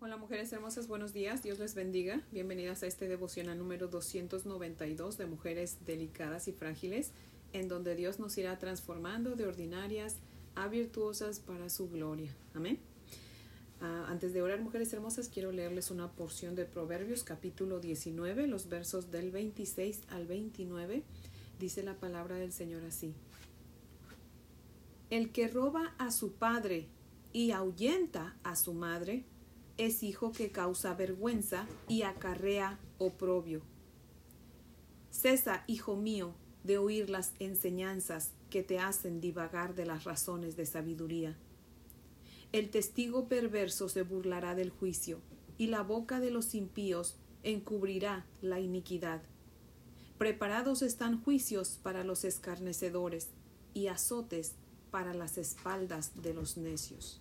Hola 0.00 0.16
mujeres 0.16 0.52
hermosas, 0.52 0.86
buenos 0.86 1.12
días, 1.12 1.42
Dios 1.42 1.58
les 1.58 1.74
bendiga. 1.74 2.22
Bienvenidas 2.30 2.84
a 2.84 2.86
este 2.86 3.08
devocional 3.08 3.58
número 3.58 3.88
292 3.88 5.18
de 5.18 5.26
mujeres 5.26 5.78
delicadas 5.86 6.46
y 6.46 6.52
frágiles, 6.52 7.10
en 7.52 7.66
donde 7.66 7.96
Dios 7.96 8.20
nos 8.20 8.38
irá 8.38 8.60
transformando 8.60 9.34
de 9.34 9.48
ordinarias 9.48 10.14
a 10.54 10.68
virtuosas 10.68 11.40
para 11.40 11.68
su 11.68 11.90
gloria. 11.90 12.32
Amén. 12.54 12.78
Ah, 13.80 14.06
antes 14.08 14.32
de 14.32 14.40
orar, 14.40 14.60
mujeres 14.60 14.92
hermosas, 14.92 15.28
quiero 15.28 15.50
leerles 15.50 15.90
una 15.90 16.12
porción 16.12 16.54
de 16.54 16.64
Proverbios 16.64 17.24
capítulo 17.24 17.80
19, 17.80 18.46
los 18.46 18.68
versos 18.68 19.10
del 19.10 19.32
26 19.32 20.02
al 20.10 20.28
29. 20.28 21.02
Dice 21.58 21.82
la 21.82 21.94
palabra 21.94 22.36
del 22.36 22.52
Señor 22.52 22.84
así. 22.84 23.14
El 25.10 25.32
que 25.32 25.48
roba 25.48 25.92
a 25.98 26.12
su 26.12 26.34
padre 26.34 26.86
y 27.32 27.50
ahuyenta 27.50 28.36
a 28.44 28.54
su 28.54 28.74
madre, 28.74 29.24
es 29.78 30.02
hijo 30.02 30.32
que 30.32 30.50
causa 30.50 30.94
vergüenza 30.94 31.66
y 31.86 32.02
acarrea 32.02 32.78
oprobio. 32.98 33.62
Cesa, 35.10 35.64
hijo 35.66 35.96
mío, 35.96 36.34
de 36.64 36.78
oír 36.78 37.08
las 37.08 37.32
enseñanzas 37.38 38.32
que 38.50 38.62
te 38.62 38.78
hacen 38.80 39.20
divagar 39.20 39.74
de 39.74 39.86
las 39.86 40.04
razones 40.04 40.56
de 40.56 40.66
sabiduría. 40.66 41.36
El 42.52 42.70
testigo 42.70 43.28
perverso 43.28 43.88
se 43.88 44.02
burlará 44.02 44.54
del 44.54 44.70
juicio, 44.70 45.20
y 45.56 45.68
la 45.68 45.82
boca 45.82 46.20
de 46.20 46.30
los 46.30 46.54
impíos 46.54 47.16
encubrirá 47.42 48.26
la 48.42 48.60
iniquidad. 48.60 49.22
Preparados 50.18 50.82
están 50.82 51.22
juicios 51.22 51.78
para 51.82 52.04
los 52.04 52.24
escarnecedores, 52.24 53.28
y 53.74 53.86
azotes 53.86 54.54
para 54.90 55.14
las 55.14 55.38
espaldas 55.38 56.20
de 56.20 56.34
los 56.34 56.56
necios. 56.56 57.20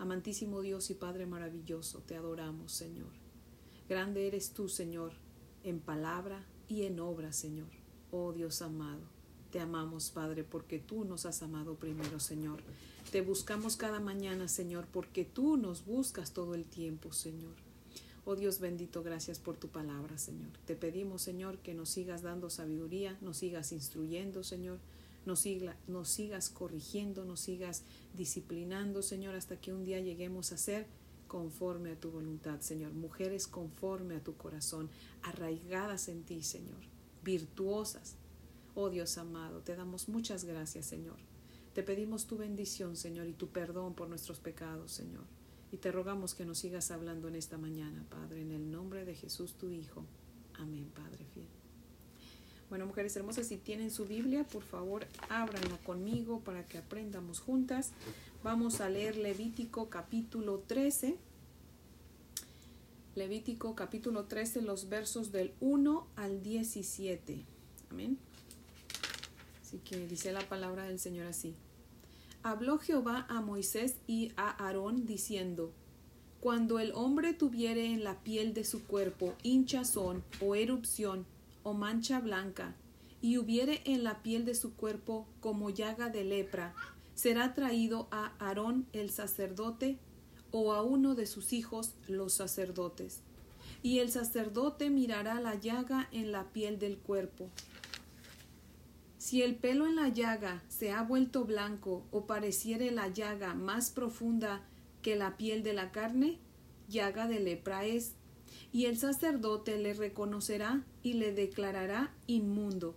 Amantísimo 0.00 0.62
Dios 0.62 0.88
y 0.88 0.94
Padre 0.94 1.26
maravilloso, 1.26 1.98
te 1.98 2.16
adoramos, 2.16 2.72
Señor. 2.72 3.10
Grande 3.86 4.26
eres 4.26 4.52
tú, 4.52 4.66
Señor, 4.66 5.12
en 5.62 5.78
palabra 5.78 6.42
y 6.68 6.84
en 6.84 7.00
obra, 7.00 7.34
Señor. 7.34 7.68
Oh 8.10 8.32
Dios 8.32 8.62
amado, 8.62 9.02
te 9.52 9.60
amamos, 9.60 10.08
Padre, 10.08 10.42
porque 10.42 10.78
tú 10.78 11.04
nos 11.04 11.26
has 11.26 11.42
amado 11.42 11.74
primero, 11.74 12.18
Señor. 12.18 12.62
Te 13.12 13.20
buscamos 13.20 13.76
cada 13.76 14.00
mañana, 14.00 14.48
Señor, 14.48 14.86
porque 14.90 15.26
tú 15.26 15.58
nos 15.58 15.84
buscas 15.84 16.32
todo 16.32 16.54
el 16.54 16.64
tiempo, 16.64 17.12
Señor. 17.12 17.56
Oh 18.24 18.36
Dios 18.36 18.58
bendito, 18.58 19.02
gracias 19.02 19.38
por 19.38 19.58
tu 19.58 19.68
palabra, 19.68 20.16
Señor. 20.16 20.48
Te 20.64 20.76
pedimos, 20.76 21.20
Señor, 21.20 21.58
que 21.58 21.74
nos 21.74 21.90
sigas 21.90 22.22
dando 22.22 22.48
sabiduría, 22.48 23.18
nos 23.20 23.36
sigas 23.36 23.70
instruyendo, 23.70 24.44
Señor 24.44 24.78
nos, 25.26 25.40
sigas 26.08 26.50
corrigiendo, 26.50 27.24
nos 27.24 27.40
sigas 27.40 27.84
disciplinando, 28.14 29.02
Señor, 29.02 29.34
hasta 29.34 29.60
que 29.60 29.72
un 29.72 29.84
día 29.84 30.00
lleguemos 30.00 30.52
a 30.52 30.56
ser 30.56 30.86
conforme 31.28 31.92
a 31.92 32.00
tu 32.00 32.10
voluntad, 32.10 32.60
Señor. 32.60 32.92
Mujeres 32.92 33.46
conforme 33.46 34.16
a 34.16 34.24
tu 34.24 34.36
corazón, 34.36 34.90
arraigadas 35.22 36.08
en 36.08 36.24
ti, 36.24 36.42
Señor, 36.42 36.80
virtuosas. 37.22 38.16
Oh 38.74 38.88
Dios 38.88 39.18
amado, 39.18 39.60
te 39.60 39.76
damos 39.76 40.08
muchas 40.08 40.44
gracias, 40.44 40.86
Señor. 40.86 41.18
Te 41.74 41.82
pedimos 41.82 42.26
tu 42.26 42.36
bendición, 42.36 42.96
Señor, 42.96 43.26
y 43.28 43.32
tu 43.32 43.48
perdón 43.48 43.94
por 43.94 44.08
nuestros 44.08 44.40
pecados, 44.40 44.90
Señor. 44.90 45.24
Y 45.70 45.76
te 45.76 45.92
rogamos 45.92 46.34
que 46.34 46.44
nos 46.44 46.58
sigas 46.58 46.90
hablando 46.90 47.28
en 47.28 47.36
esta 47.36 47.58
mañana, 47.58 48.04
Padre, 48.10 48.42
en 48.42 48.50
el 48.50 48.70
nombre 48.70 49.04
de 49.04 49.14
Jesús, 49.14 49.54
tu 49.54 49.70
Hijo. 49.70 50.04
Amén, 50.54 50.90
Padre 50.92 51.24
fiel. 51.26 51.59
Bueno, 52.70 52.86
mujeres 52.86 53.16
hermosas, 53.16 53.48
si 53.48 53.56
tienen 53.56 53.90
su 53.90 54.06
Biblia, 54.06 54.44
por 54.44 54.62
favor, 54.62 55.04
ábranla 55.28 55.76
conmigo 55.78 56.38
para 56.38 56.64
que 56.64 56.78
aprendamos 56.78 57.40
juntas. 57.40 57.90
Vamos 58.44 58.80
a 58.80 58.88
leer 58.88 59.16
Levítico 59.16 59.90
capítulo 59.90 60.62
13. 60.68 61.16
Levítico 63.16 63.74
capítulo 63.74 64.26
13, 64.26 64.62
los 64.62 64.88
versos 64.88 65.32
del 65.32 65.52
1 65.58 66.06
al 66.14 66.44
17. 66.44 67.44
Amén. 67.90 68.18
Así 69.60 69.78
que 69.78 70.06
dice 70.06 70.30
la 70.30 70.48
palabra 70.48 70.84
del 70.84 71.00
Señor 71.00 71.26
así. 71.26 71.56
Habló 72.44 72.78
Jehová 72.78 73.26
a 73.28 73.40
Moisés 73.40 73.96
y 74.06 74.30
a 74.36 74.48
Aarón 74.48 75.06
diciendo, 75.06 75.72
Cuando 76.38 76.78
el 76.78 76.92
hombre 76.94 77.34
tuviere 77.34 77.86
en 77.86 78.04
la 78.04 78.20
piel 78.20 78.54
de 78.54 78.62
su 78.62 78.84
cuerpo 78.84 79.34
hinchazón 79.42 80.22
o 80.40 80.54
erupción, 80.54 81.26
o 81.62 81.74
mancha 81.74 82.20
blanca, 82.20 82.74
y 83.22 83.38
hubiere 83.38 83.82
en 83.84 84.04
la 84.04 84.22
piel 84.22 84.44
de 84.44 84.54
su 84.54 84.74
cuerpo 84.74 85.26
como 85.40 85.70
llaga 85.70 86.08
de 86.08 86.24
lepra, 86.24 86.74
será 87.14 87.52
traído 87.54 88.08
a 88.10 88.32
Aarón 88.38 88.86
el 88.92 89.10
sacerdote 89.10 89.98
o 90.52 90.72
a 90.72 90.82
uno 90.82 91.14
de 91.14 91.26
sus 91.26 91.52
hijos 91.52 91.94
los 92.08 92.32
sacerdotes. 92.32 93.20
Y 93.82 93.98
el 93.98 94.10
sacerdote 94.10 94.90
mirará 94.90 95.40
la 95.40 95.54
llaga 95.54 96.08
en 96.12 96.32
la 96.32 96.52
piel 96.52 96.78
del 96.78 96.98
cuerpo. 96.98 97.50
Si 99.18 99.42
el 99.42 99.54
pelo 99.54 99.86
en 99.86 99.96
la 99.96 100.08
llaga 100.08 100.62
se 100.68 100.92
ha 100.92 101.02
vuelto 101.02 101.44
blanco 101.44 102.06
o 102.10 102.26
pareciere 102.26 102.90
la 102.90 103.08
llaga 103.08 103.54
más 103.54 103.90
profunda 103.90 104.62
que 105.02 105.14
la 105.14 105.36
piel 105.36 105.62
de 105.62 105.74
la 105.74 105.92
carne, 105.92 106.38
llaga 106.88 107.28
de 107.28 107.40
lepra 107.40 107.84
es, 107.84 108.14
y 108.72 108.86
el 108.86 108.98
sacerdote 108.98 109.78
le 109.78 109.94
reconocerá 109.94 110.84
y 111.02 111.14
le 111.14 111.32
declarará 111.32 112.14
inmundo. 112.26 112.94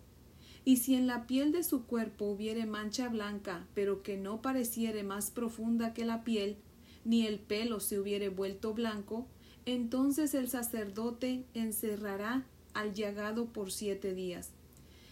Y 0.65 0.77
si 0.77 0.95
en 0.95 1.07
la 1.07 1.27
piel 1.27 1.51
de 1.51 1.63
su 1.63 1.85
cuerpo 1.85 2.25
hubiere 2.25 2.65
mancha 2.65 3.09
blanca, 3.09 3.67
pero 3.73 4.01
que 4.01 4.17
no 4.17 4.41
pareciere 4.41 5.03
más 5.03 5.31
profunda 5.31 5.93
que 5.93 6.05
la 6.05 6.23
piel, 6.23 6.57
ni 7.03 7.27
el 7.27 7.39
pelo 7.39 7.79
se 7.79 7.99
hubiere 7.99 8.29
vuelto 8.29 8.73
blanco, 8.73 9.27
entonces 9.65 10.33
el 10.33 10.47
sacerdote 10.47 11.45
encerrará 11.53 12.45
al 12.73 12.93
llagado 12.93 13.47
por 13.47 13.71
siete 13.71 14.13
días. 14.13 14.51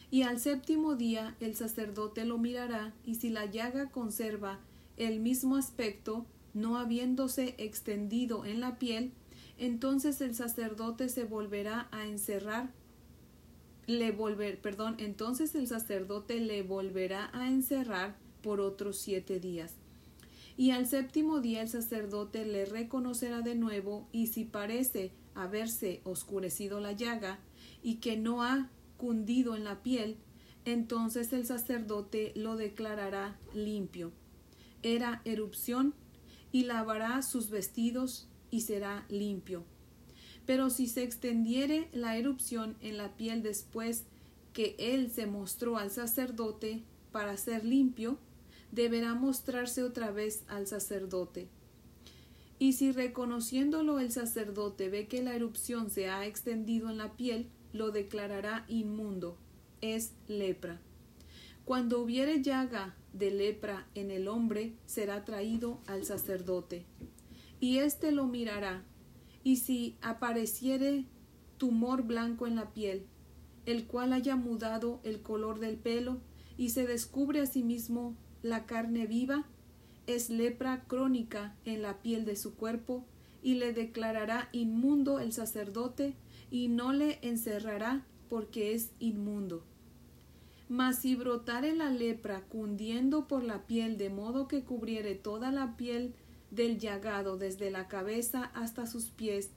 Y 0.10 0.24
al 0.24 0.40
séptimo 0.40 0.96
día 0.96 1.36
el 1.40 1.56
sacerdote 1.56 2.26
lo 2.26 2.38
mirará, 2.38 2.94
y 3.06 3.16
si 3.16 3.30
la 3.30 3.46
llaga 3.46 3.90
conserva 3.90 4.60
el 4.98 5.20
mismo 5.20 5.56
aspecto, 5.56 6.26
no 6.54 6.78
habiéndose 6.78 7.56
extendido 7.58 8.46
en 8.46 8.60
la 8.60 8.78
piel, 8.78 9.12
entonces 9.58 10.22
el 10.22 10.36
sacerdote 10.36 11.10
se 11.10 11.24
volverá 11.24 11.88
a 11.92 12.06
encerrar 12.06 12.72
le 13.88 14.12
volver, 14.12 14.60
perdón, 14.62 14.96
entonces 15.00 15.56
el 15.56 15.68
sacerdote 15.68 16.40
le 16.40 16.64
volverá 16.64 17.30
a 17.34 17.50
encerrar 17.50 18.16
por 18.42 18.62
otros 18.62 18.98
siete 18.98 19.40
días. 19.40 19.76
Y 20.58 20.72
al 20.72 20.86
séptimo 20.86 21.40
día 21.40 21.62
el 21.62 21.70
sacerdote 21.70 22.46
le 22.46 22.66
reconocerá 22.66 23.42
de 23.42 23.56
nuevo, 23.56 24.08
y 24.12 24.28
si 24.28 24.46
parece 24.46 25.12
haberse 25.34 26.02
oscurecido 26.04 26.80
la 26.80 26.92
llaga, 26.92 27.40
y 27.82 27.96
que 27.96 28.18
no 28.18 28.44
ha 28.44 28.70
cundido 28.98 29.56
en 29.56 29.64
la 29.64 29.82
piel, 29.82 30.18
entonces 30.66 31.34
el 31.34 31.46
sacerdote 31.46 32.32
lo 32.36 32.56
declarará 32.56 33.40
limpio. 33.54 34.12
Era 34.84 35.22
erupción, 35.26 35.96
y 36.52 36.64
lavará 36.64 37.22
sus 37.22 37.50
vestidos 37.50 38.28
y 38.52 38.62
será 38.62 39.06
limpio. 39.10 39.64
Pero 40.46 40.70
si 40.70 40.88
se 40.88 41.04
extendiere 41.04 41.90
la 41.94 42.18
erupción 42.18 42.76
en 42.82 42.98
la 42.98 43.16
piel 43.16 43.42
después 43.42 44.04
que 44.54 44.76
él 44.78 45.10
se 45.10 45.26
mostró 45.26 45.78
al 45.78 45.90
sacerdote 45.90 46.84
para 47.12 47.38
ser 47.38 47.64
limpio, 47.64 48.20
deberá 48.72 49.14
mostrarse 49.14 49.84
otra 49.84 50.12
vez 50.12 50.44
al 50.48 50.68
sacerdote. 50.68 51.48
Y 52.60 52.74
si 52.74 52.92
reconociéndolo 52.92 54.00
el 54.00 54.12
sacerdote 54.12 54.90
ve 54.90 55.08
que 55.08 55.24
la 55.24 55.36
erupción 55.36 55.90
se 55.90 56.10
ha 56.10 56.26
extendido 56.26 56.90
en 56.90 56.98
la 56.98 57.16
piel, 57.16 57.48
lo 57.74 57.92
declarará 57.92 58.66
inmundo, 58.68 59.38
es 59.80 60.12
lepra. 60.28 60.80
Cuando 61.66 62.00
hubiere 62.02 62.42
llaga 62.42 62.96
de 63.14 63.32
lepra 63.32 63.88
en 63.96 64.12
el 64.12 64.28
hombre, 64.28 64.74
será 64.86 65.24
traído 65.24 65.80
al 65.88 66.06
sacerdote 66.06 66.86
y 67.62 67.78
éste 67.78 68.12
lo 68.12 68.26
mirará, 68.26 68.84
y 69.44 69.58
si 69.58 69.96
apareciere 70.02 71.06
tumor 71.58 72.02
blanco 72.02 72.48
en 72.48 72.56
la 72.56 72.74
piel, 72.74 73.06
el 73.66 73.86
cual 73.86 74.14
haya 74.14 74.36
mudado 74.36 75.00
el 75.04 75.22
color 75.22 75.60
del 75.60 75.78
pelo, 75.78 76.18
y 76.58 76.70
se 76.70 76.86
descubre 76.88 77.40
asimismo 77.40 78.18
la 78.42 78.66
carne 78.66 79.06
viva, 79.06 79.46
es 80.08 80.32
lepra 80.32 80.84
crónica 80.88 81.56
en 81.64 81.84
la 81.84 82.02
piel 82.02 82.26
de 82.26 82.36
su 82.36 82.56
cuerpo, 82.56 83.06
y 83.44 83.54
le 83.56 83.74
declarará 83.74 84.50
inmundo 84.52 85.20
el 85.20 85.32
sacerdote, 85.32 86.16
y 86.50 86.68
no 86.68 86.94
le 86.94 87.20
encerrará 87.22 88.06
porque 88.28 88.74
es 88.74 88.92
inmundo. 89.00 89.64
Mas 90.68 91.00
si 91.00 91.16
brotare 91.16 91.76
la 91.76 91.92
lepra 91.92 92.42
cundiendo 92.42 93.28
por 93.28 93.44
la 93.44 93.68
piel 93.68 93.98
de 93.98 94.10
modo 94.10 94.48
que 94.48 94.64
cubriere 94.64 95.14
toda 95.16 95.52
la 95.52 95.76
piel 95.76 96.16
del 96.52 96.78
llagado 96.78 97.38
desde 97.38 97.72
la 97.72 97.88
cabeza 97.88 98.52
hasta 98.54 98.86
sus 98.86 99.10
pies, 99.10 99.50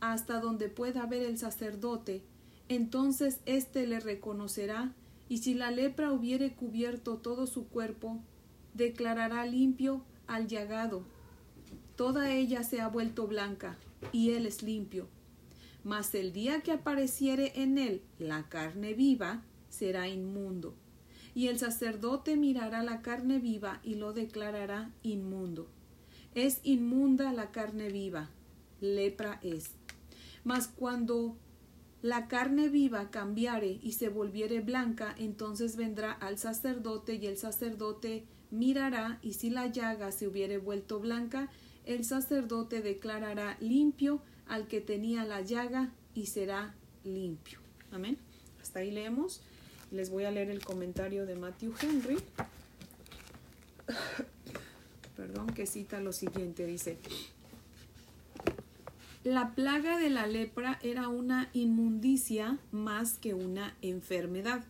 hasta 0.00 0.40
donde 0.40 0.68
pueda 0.68 1.06
ver 1.06 1.22
el 1.22 1.38
sacerdote, 1.38 2.22
entonces 2.68 3.40
éste 3.46 3.86
le 3.86 4.00
reconocerá, 4.00 4.92
y 5.28 5.38
si 5.38 5.54
la 5.54 5.70
lepra 5.70 6.12
hubiere 6.12 6.54
cubierto 6.54 7.18
todo 7.18 7.46
su 7.46 7.68
cuerpo, 7.68 8.18
declarará 8.74 9.44
limpio 9.46 10.02
al 10.26 10.46
llagado, 10.46 11.02
toda 11.96 12.30
ella 12.32 12.62
se 12.62 12.80
ha 12.80 12.88
vuelto 12.88 13.26
blanca, 13.26 13.76
y 14.12 14.30
él 14.30 14.46
es 14.46 14.62
limpio. 14.62 15.08
Mas 15.84 16.14
el 16.14 16.32
día 16.32 16.60
que 16.60 16.72
apareciere 16.72 17.52
en 17.62 17.78
él 17.78 18.02
la 18.18 18.48
carne 18.48 18.94
viva, 18.94 19.42
será 19.68 20.08
inmundo. 20.08 20.74
Y 21.34 21.48
el 21.48 21.58
sacerdote 21.58 22.36
mirará 22.36 22.82
la 22.82 23.00
carne 23.00 23.38
viva 23.38 23.80
y 23.82 23.94
lo 23.94 24.12
declarará 24.12 24.90
inmundo. 25.02 25.68
Es 26.34 26.60
inmunda 26.62 27.32
la 27.32 27.50
carne 27.50 27.90
viva, 27.90 28.30
lepra 28.80 29.40
es. 29.42 29.70
Mas 30.44 30.68
cuando 30.68 31.36
la 32.02 32.28
carne 32.28 32.68
viva 32.68 33.10
cambiare 33.10 33.80
y 33.82 33.92
se 33.92 34.08
volviere 34.08 34.60
blanca, 34.60 35.14
entonces 35.18 35.76
vendrá 35.76 36.12
al 36.12 36.38
sacerdote 36.38 37.14
y 37.14 37.26
el 37.26 37.36
sacerdote 37.36 38.24
mirará 38.50 39.18
y 39.22 39.34
si 39.34 39.50
la 39.50 39.66
llaga 39.66 40.12
se 40.12 40.28
hubiere 40.28 40.58
vuelto 40.58 41.00
blanca, 41.00 41.50
el 41.84 42.04
sacerdote 42.04 42.82
declarará 42.82 43.56
limpio 43.60 44.20
al 44.46 44.68
que 44.68 44.80
tenía 44.80 45.24
la 45.24 45.40
llaga 45.40 45.90
y 46.14 46.26
será 46.26 46.74
limpio. 47.04 47.58
Amén. 47.90 48.18
Hasta 48.60 48.80
ahí 48.80 48.90
leemos. 48.90 49.40
Les 49.90 50.10
voy 50.10 50.24
a 50.24 50.30
leer 50.30 50.50
el 50.50 50.62
comentario 50.62 51.26
de 51.26 51.34
Matthew 51.34 51.74
Henry. 51.80 52.18
Perdón, 55.18 55.48
que 55.48 55.66
cita 55.66 55.98
lo 55.98 56.12
siguiente. 56.12 56.64
Dice, 56.64 56.96
la 59.24 59.52
plaga 59.56 59.98
de 59.98 60.10
la 60.10 60.28
lepra 60.28 60.78
era 60.80 61.08
una 61.08 61.50
inmundicia 61.52 62.60
más 62.70 63.14
que 63.14 63.34
una 63.34 63.76
enfermedad. 63.82 64.64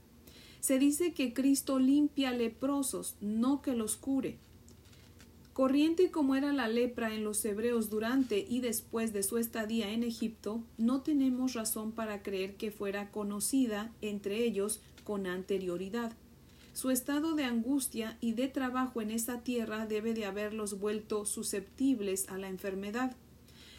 Se 0.60 0.78
dice 0.78 1.12
que 1.12 1.34
Cristo 1.34 1.78
limpia 1.78 2.32
leprosos, 2.32 3.14
no 3.20 3.60
que 3.60 3.74
los 3.74 3.96
cure. 3.96 4.38
Corriente 5.52 6.10
como 6.10 6.34
era 6.34 6.50
la 6.54 6.66
lepra 6.66 7.14
en 7.14 7.24
los 7.24 7.44
hebreos 7.44 7.90
durante 7.90 8.38
y 8.38 8.60
después 8.60 9.12
de 9.12 9.24
su 9.24 9.36
estadía 9.36 9.90
en 9.90 10.02
Egipto, 10.02 10.62
no 10.78 11.02
tenemos 11.02 11.52
razón 11.52 11.92
para 11.92 12.22
creer 12.22 12.56
que 12.56 12.70
fuera 12.70 13.10
conocida 13.10 13.92
entre 14.00 14.44
ellos 14.44 14.80
con 15.04 15.26
anterioridad. 15.26 16.16
Su 16.78 16.90
estado 16.90 17.34
de 17.34 17.42
angustia 17.42 18.16
y 18.20 18.34
de 18.34 18.46
trabajo 18.46 19.02
en 19.02 19.10
esa 19.10 19.40
tierra 19.42 19.84
debe 19.86 20.14
de 20.14 20.26
haberlos 20.26 20.78
vuelto 20.78 21.24
susceptibles 21.24 22.28
a 22.28 22.38
la 22.38 22.48
enfermedad 22.48 23.16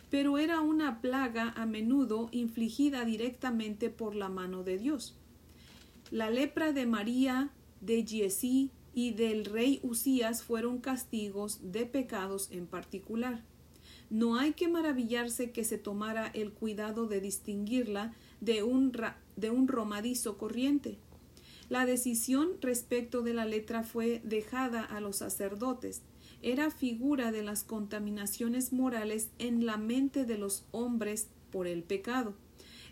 pero 0.09 0.37
era 0.37 0.59
una 0.59 0.99
plaga 0.99 1.53
a 1.55 1.65
menudo 1.65 2.27
infligida 2.33 3.05
directamente 3.05 3.89
por 3.89 4.15
la 4.15 4.27
mano 4.27 4.63
de 4.63 4.77
Dios. 4.77 5.15
La 6.11 6.29
lepra 6.29 6.73
de 6.73 6.85
María, 6.85 7.51
de 7.79 8.03
Giesí 8.05 8.71
y 8.93 9.11
del 9.11 9.45
rey 9.45 9.79
Usías 9.81 10.43
fueron 10.43 10.79
castigos 10.79 11.71
de 11.71 11.85
pecados 11.85 12.49
en 12.51 12.67
particular. 12.67 13.45
No 14.09 14.37
hay 14.37 14.51
que 14.51 14.67
maravillarse 14.67 15.51
que 15.51 15.63
se 15.63 15.77
tomara 15.77 16.27
el 16.27 16.51
cuidado 16.51 17.07
de 17.07 17.21
distinguirla 17.21 18.13
de 18.41 18.61
un, 18.63 18.91
de 19.37 19.51
un 19.51 19.69
romadizo 19.69 20.37
corriente. 20.37 20.97
La 21.69 21.85
decisión 21.85 22.49
respecto 22.61 23.21
de 23.21 23.33
la 23.33 23.45
letra 23.45 23.83
fue 23.83 24.21
dejada 24.23 24.83
a 24.83 24.99
los 24.99 25.17
sacerdotes, 25.17 26.01
era 26.41 26.71
figura 26.71 27.31
de 27.31 27.43
las 27.43 27.63
contaminaciones 27.63 28.71
morales 28.71 29.29
en 29.39 29.65
la 29.65 29.77
mente 29.77 30.25
de 30.25 30.37
los 30.37 30.65
hombres 30.71 31.27
por 31.51 31.67
el 31.67 31.83
pecado, 31.83 32.33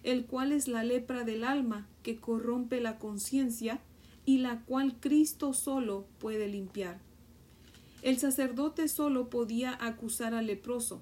el 0.04 0.26
cual 0.26 0.52
es 0.52 0.68
la 0.68 0.84
lepra 0.84 1.24
del 1.24 1.44
alma 1.44 1.88
que 2.04 2.18
corrompe 2.18 2.82
la 2.82 3.00
conciencia 3.00 3.80
y 4.26 4.40
la 4.40 4.64
cual 4.66 5.00
Cristo 5.00 5.54
solo 5.54 6.06
puede 6.20 6.48
limpiar. 6.48 7.00
El 8.02 8.20
sacerdote 8.20 8.90
solo 8.90 9.30
podía 9.30 9.78
acusar 9.80 10.34
al 10.34 10.48
leproso. 10.48 11.02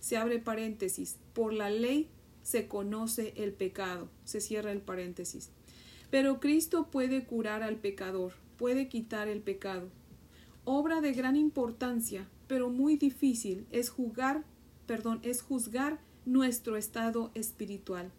Se 0.00 0.16
abre 0.16 0.38
paréntesis. 0.38 1.18
Por 1.32 1.52
la 1.52 1.70
ley 1.70 2.08
se 2.42 2.68
conoce 2.68 3.32
el 3.36 3.52
pecado. 3.52 4.08
Se 4.24 4.40
cierra 4.40 4.72
el 4.72 4.80
paréntesis. 4.80 5.50
Pero 6.10 6.40
Cristo 6.40 6.90
puede 6.90 7.24
curar 7.24 7.62
al 7.62 7.76
pecador, 7.76 8.32
puede 8.56 8.88
quitar 8.88 9.28
el 9.28 9.40
pecado. 9.40 9.88
Obra 10.64 11.00
de 11.00 11.12
gran 11.12 11.36
importancia, 11.36 12.28
pero 12.46 12.70
muy 12.70 12.96
difícil, 12.96 13.66
es 13.70 13.90
juzgar, 13.90 14.44
perdón, 14.86 15.20
es 15.22 15.42
juzgar 15.42 16.00
nuestro 16.24 16.76
estado 16.76 17.30
espiritual. 17.34 18.10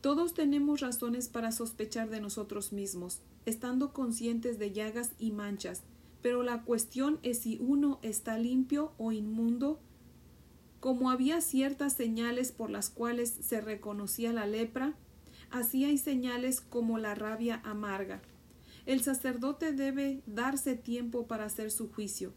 Todos 0.00 0.34
tenemos 0.34 0.80
razones 0.80 1.28
para 1.28 1.50
sospechar 1.50 2.10
de 2.10 2.20
nosotros 2.20 2.72
mismos, 2.72 3.20
estando 3.46 3.92
conscientes 3.92 4.58
de 4.58 4.72
llagas 4.72 5.12
y 5.18 5.32
manchas, 5.32 5.82
pero 6.20 6.42
la 6.42 6.62
cuestión 6.62 7.18
es 7.22 7.38
si 7.40 7.58
uno 7.60 7.98
está 8.02 8.38
limpio 8.38 8.92
o 8.98 9.12
inmundo. 9.12 9.80
Como 10.80 11.10
había 11.10 11.40
ciertas 11.40 11.94
señales 11.94 12.52
por 12.52 12.70
las 12.70 12.90
cuales 12.90 13.30
se 13.30 13.60
reconocía 13.60 14.32
la 14.32 14.46
lepra, 14.46 14.94
así 15.54 15.84
hay 15.84 15.98
señales 15.98 16.60
como 16.60 16.98
la 16.98 17.14
rabia 17.14 17.60
amarga, 17.64 18.20
el 18.86 19.02
sacerdote 19.02 19.72
debe 19.72 20.20
darse 20.26 20.74
tiempo 20.74 21.28
para 21.28 21.44
hacer 21.44 21.70
su 21.70 21.90
juicio. 21.92 22.32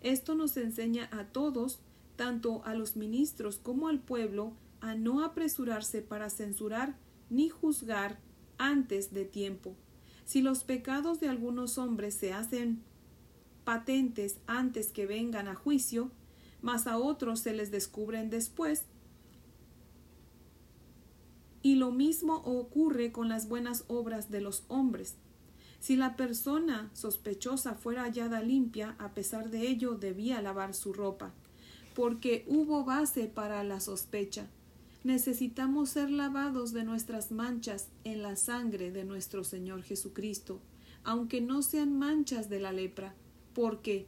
Esto 0.00 0.34
nos 0.34 0.56
enseña 0.56 1.08
a 1.12 1.26
todos, 1.26 1.80
tanto 2.16 2.64
a 2.64 2.74
los 2.74 2.96
ministros 2.96 3.58
como 3.58 3.88
al 3.88 4.00
pueblo, 4.00 4.54
a 4.80 4.94
no 4.94 5.22
apresurarse 5.22 6.00
para 6.00 6.30
censurar 6.30 6.96
ni 7.28 7.50
juzgar 7.50 8.18
antes 8.56 9.12
de 9.12 9.26
tiempo. 9.26 9.76
Si 10.24 10.40
los 10.40 10.64
pecados 10.64 11.20
de 11.20 11.28
algunos 11.28 11.76
hombres 11.76 12.14
se 12.14 12.32
hacen 12.32 12.82
patentes 13.64 14.38
antes 14.46 14.92
que 14.92 15.06
vengan 15.06 15.46
a 15.46 15.54
juicio, 15.54 16.10
mas 16.62 16.86
a 16.86 16.96
otros 16.96 17.40
se 17.40 17.52
les 17.52 17.70
descubren 17.70 18.30
después, 18.30 18.86
y 21.62 21.76
lo 21.76 21.92
mismo 21.92 22.36
ocurre 22.44 23.12
con 23.12 23.28
las 23.28 23.48
buenas 23.48 23.84
obras 23.88 24.30
de 24.30 24.40
los 24.40 24.64
hombres. 24.68 25.16
Si 25.80 25.96
la 25.96 26.16
persona 26.16 26.90
sospechosa 26.92 27.74
fuera 27.74 28.02
hallada 28.02 28.40
limpia, 28.40 28.94
a 28.98 29.14
pesar 29.14 29.50
de 29.50 29.68
ello 29.68 29.94
debía 29.94 30.42
lavar 30.42 30.74
su 30.74 30.92
ropa, 30.92 31.32
porque 31.94 32.44
hubo 32.46 32.84
base 32.84 33.26
para 33.26 33.64
la 33.64 33.80
sospecha. 33.80 34.48
Necesitamos 35.04 35.90
ser 35.90 36.10
lavados 36.10 36.72
de 36.72 36.84
nuestras 36.84 37.32
manchas 37.32 37.88
en 38.04 38.22
la 38.22 38.36
sangre 38.36 38.92
de 38.92 39.04
nuestro 39.04 39.42
Señor 39.42 39.82
Jesucristo, 39.82 40.60
aunque 41.02 41.40
no 41.40 41.62
sean 41.62 41.98
manchas 41.98 42.48
de 42.48 42.60
la 42.60 42.72
lepra, 42.72 43.14
porque 43.52 44.06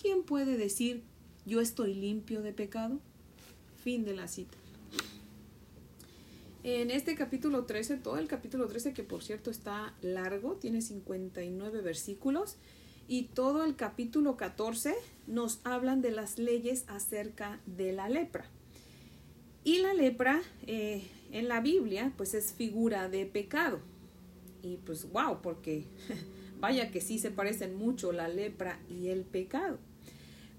¿quién 0.00 0.22
puede 0.22 0.58
decir 0.58 1.02
yo 1.46 1.60
estoy 1.60 1.94
limpio 1.94 2.42
de 2.42 2.52
pecado? 2.52 3.00
Fin 3.82 4.04
de 4.04 4.14
la 4.14 4.28
cita. 4.28 4.58
En 6.64 6.90
este 6.90 7.14
capítulo 7.14 7.66
13, 7.66 7.98
todo 7.98 8.16
el 8.16 8.26
capítulo 8.26 8.66
13, 8.66 8.94
que 8.94 9.02
por 9.02 9.22
cierto 9.22 9.50
está 9.50 9.92
largo, 10.00 10.54
tiene 10.54 10.80
59 10.80 11.82
versículos, 11.82 12.56
y 13.06 13.24
todo 13.24 13.66
el 13.66 13.76
capítulo 13.76 14.38
14 14.38 14.94
nos 15.26 15.60
hablan 15.64 16.00
de 16.00 16.10
las 16.10 16.38
leyes 16.38 16.86
acerca 16.88 17.60
de 17.66 17.92
la 17.92 18.08
lepra. 18.08 18.46
Y 19.62 19.80
la 19.80 19.92
lepra 19.92 20.40
eh, 20.66 21.06
en 21.32 21.48
la 21.48 21.60
Biblia 21.60 22.14
pues 22.16 22.32
es 22.32 22.54
figura 22.54 23.10
de 23.10 23.26
pecado. 23.26 23.80
Y 24.62 24.78
pues 24.78 25.10
wow, 25.12 25.42
porque 25.42 25.84
vaya 26.60 26.90
que 26.90 27.02
sí 27.02 27.18
se 27.18 27.30
parecen 27.30 27.76
mucho 27.76 28.10
la 28.10 28.28
lepra 28.28 28.80
y 28.88 29.08
el 29.08 29.24
pecado. 29.24 29.78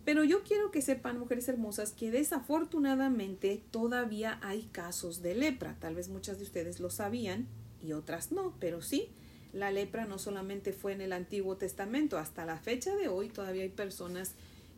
Pero 0.05 0.23
yo 0.23 0.43
quiero 0.43 0.69
que 0.69 0.83
sepan, 0.83 1.17
mujeres 1.17 1.49
hermosas, 1.49 1.91
que 1.91 2.11
desafortunadamente 2.11 3.63
todavía 3.71 4.39
hay 4.43 4.69
casos 4.71 5.23
de 5.23 5.33
lepra. 5.33 5.75
Tal 5.79 5.95
vez 5.95 6.09
muchas 6.09 6.37
de 6.37 6.43
ustedes 6.43 6.79
lo 6.79 6.91
sabían 6.91 7.47
y 7.83 7.93
otras 7.93 8.31
no, 8.31 8.53
pero 8.59 8.83
sí, 8.83 9.09
la 9.51 9.71
lepra 9.71 10.05
no 10.05 10.19
solamente 10.19 10.73
fue 10.73 10.93
en 10.93 11.01
el 11.01 11.11
Antiguo 11.11 11.57
Testamento, 11.57 12.19
hasta 12.19 12.45
la 12.45 12.57
fecha 12.57 12.95
de 12.95 13.07
hoy 13.07 13.29
todavía 13.29 13.63
hay 13.63 13.69
personas 13.69 14.33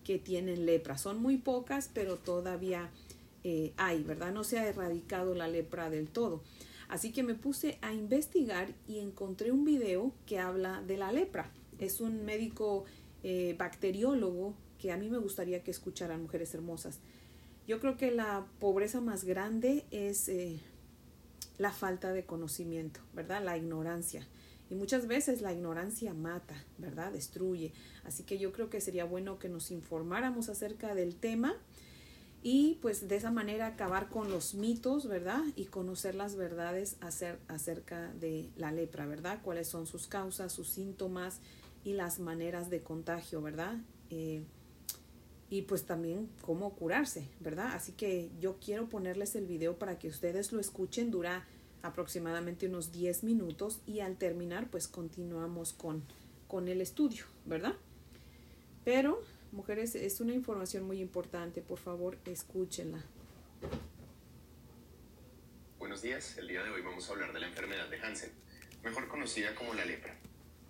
que 0.05 0.17
tienen 0.17 0.65
lepra. 0.65 0.97
Son 0.97 1.21
muy 1.21 1.37
pocas, 1.37 1.89
pero 1.93 2.15
todavía 2.15 2.89
eh, 3.43 3.73
hay, 3.75 4.03
¿verdad? 4.03 4.31
No 4.31 4.45
se 4.45 4.59
ha 4.59 4.67
erradicado 4.67 5.35
la 5.35 5.49
lepra 5.49 5.89
del 5.89 6.07
todo. 6.07 6.41
Así 6.87 7.11
que 7.11 7.23
me 7.23 7.35
puse 7.35 7.79
a 7.81 7.93
investigar 7.93 8.69
y 8.87 8.99
encontré 8.99 9.51
un 9.51 9.65
video 9.65 10.13
que 10.25 10.39
habla 10.39 10.81
de 10.87 10.95
la 10.95 11.11
lepra. 11.11 11.51
Es 11.79 11.99
un 11.99 12.23
médico 12.23 12.85
eh, 13.23 13.55
bacteriólogo 13.57 14.53
que 14.77 14.91
a 14.91 14.97
mí 14.97 15.09
me 15.09 15.17
gustaría 15.17 15.63
que 15.63 15.71
escucharan 15.71 16.21
mujeres 16.21 16.53
hermosas. 16.53 16.99
Yo 17.67 17.79
creo 17.79 17.97
que 17.97 18.11
la 18.11 18.45
pobreza 18.59 19.01
más 19.01 19.23
grande 19.23 19.85
es 19.91 20.29
eh, 20.29 20.59
la 21.57 21.71
falta 21.71 22.13
de 22.13 22.25
conocimiento, 22.25 23.01
¿verdad? 23.13 23.43
La 23.43 23.57
ignorancia. 23.57 24.27
Y 24.69 24.75
muchas 24.75 25.07
veces 25.07 25.41
la 25.41 25.53
ignorancia 25.53 26.13
mata, 26.13 26.55
¿verdad? 26.77 27.11
Destruye. 27.11 27.73
Así 28.03 28.23
que 28.23 28.37
yo 28.37 28.51
creo 28.51 28.69
que 28.69 28.81
sería 28.81 29.05
bueno 29.05 29.39
que 29.39 29.49
nos 29.49 29.71
informáramos 29.71 30.49
acerca 30.49 30.93
del 30.93 31.15
tema 31.15 31.55
y 32.43 32.77
pues 32.81 33.07
de 33.07 33.15
esa 33.15 33.31
manera 33.31 33.67
acabar 33.67 34.09
con 34.09 34.29
los 34.29 34.53
mitos, 34.53 35.07
¿verdad? 35.07 35.41
Y 35.55 35.65
conocer 35.65 36.15
las 36.15 36.35
verdades 36.35 36.97
acerca 37.01 38.13
de 38.13 38.49
la 38.55 38.71
lepra, 38.71 39.05
¿verdad? 39.05 39.39
Cuáles 39.43 39.67
son 39.67 39.87
sus 39.87 40.07
causas, 40.07 40.51
sus 40.51 40.69
síntomas 40.69 41.39
y 41.83 41.93
las 41.93 42.19
maneras 42.19 42.69
de 42.69 42.81
contagio, 42.81 43.41
¿verdad? 43.41 43.77
Eh, 44.09 44.43
y 45.49 45.63
pues 45.63 45.85
también 45.85 46.29
cómo 46.41 46.73
curarse, 46.75 47.27
¿verdad? 47.39 47.71
Así 47.73 47.93
que 47.93 48.29
yo 48.39 48.57
quiero 48.63 48.89
ponerles 48.89 49.35
el 49.35 49.45
video 49.45 49.77
para 49.77 49.97
que 49.97 50.07
ustedes 50.07 50.51
lo 50.51 50.59
escuchen, 50.59 51.11
dura 51.11 51.45
aproximadamente 51.83 52.67
unos 52.67 52.91
10 52.91 53.23
minutos 53.23 53.79
y 53.85 54.01
al 54.01 54.17
terminar 54.17 54.69
pues 54.69 54.87
continuamos 54.87 55.73
con, 55.73 56.03
con 56.47 56.67
el 56.67 56.81
estudio, 56.81 57.25
¿verdad? 57.45 57.75
Pero, 58.83 59.23
mujeres, 59.51 59.95
es 59.95 60.19
una 60.19 60.33
información 60.33 60.83
muy 60.83 60.99
importante, 60.99 61.61
por 61.61 61.79
favor, 61.79 62.17
escúchenla. 62.25 63.03
Buenos 65.79 66.01
días, 66.01 66.37
el 66.37 66.47
día 66.47 66.63
de 66.63 66.69
hoy 66.69 66.81
vamos 66.81 67.09
a 67.09 67.13
hablar 67.13 67.31
de 67.33 67.39
la 67.39 67.47
enfermedad 67.47 67.89
de 67.89 67.99
Hansen, 67.99 68.31
mejor 68.83 69.07
conocida 69.07 69.55
como 69.55 69.73
la 69.73 69.85
lepra. 69.85 70.17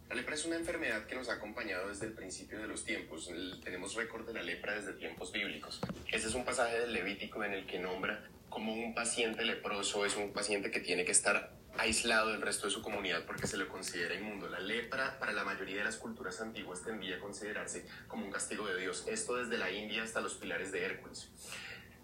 La 0.10 0.16
lepra 0.16 0.36
es 0.36 0.46
una 0.46 0.56
enfermedad 0.56 1.06
que 1.06 1.16
nos 1.16 1.28
ha 1.30 1.34
acompañado 1.34 1.90
desde 1.90 2.06
el 2.06 2.14
principio 2.14 2.60
de 2.60 2.68
los 2.68 2.86
tiempos. 2.86 3.30
tenemos 3.64 3.94
récord 3.96 4.26
de 4.26 4.34
la 4.34 4.42
lepra 4.42 4.74
desde 4.76 4.94
tiempos 4.94 5.34
bíblicos. 5.34 5.82
Este 6.12 6.28
es 6.28 6.34
un 6.34 6.46
pasaje 6.46 6.80
del 6.80 6.94
Levítico 6.94 7.44
en 7.44 7.54
el 7.54 7.66
que 7.66 7.78
nombra 7.78 8.24
como 8.50 8.74
un 8.74 8.94
paciente 8.96 9.44
leproso 9.44 10.06
es 10.06 10.16
un 10.16 10.32
paciente 10.32 10.72
que 10.72 10.80
tiene 10.80 11.06
que 11.06 11.12
estar 11.12 11.52
aislado 11.78 12.32
del 12.32 12.42
resto 12.42 12.66
de 12.68 12.74
su 12.74 12.82
comunidad 12.82 13.26
porque 13.26 13.46
se 13.46 13.58
lo 13.58 13.68
considera 13.68 14.16
inmundo. 14.16 14.50
La 14.50 14.60
lepra 14.60 15.20
para 15.20 15.34
la 15.34 15.44
mayoría 15.44 15.78
de 15.78 15.84
las 15.84 15.98
culturas 15.98 16.42
antiguas 16.42 16.82
tendría 16.82 17.18
a 17.18 17.20
considerarse 17.20 17.86
como 18.08 18.26
un 18.26 18.32
castigo 18.32 18.66
de 18.66 18.80
Dios. 18.80 19.06
Esto 19.08 19.36
desde 19.36 19.58
la 19.58 19.70
India 19.72 20.04
hasta 20.04 20.22
los 20.22 20.36
pilares 20.36 20.72
de 20.72 20.86
Hércules. 20.86 21.30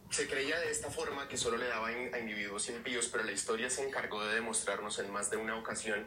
Se 0.10 0.28
creía 0.28 0.60
de 0.60 0.70
esta 0.70 0.92
forma 0.92 1.28
que 1.28 1.38
solo 1.38 1.58
le 1.58 1.68
daba 1.68 1.88
a 1.88 2.20
individuos 2.20 2.70
impíos, 2.70 3.08
pero 3.08 3.24
la 3.24 3.32
historia 3.32 3.70
se 3.70 3.88
encargó 3.88 4.24
de 4.24 4.36
demostrarnos 4.36 5.00
en 5.00 5.10
más 5.10 5.32
de 5.32 5.38
una 5.38 5.58
ocasión 5.58 6.06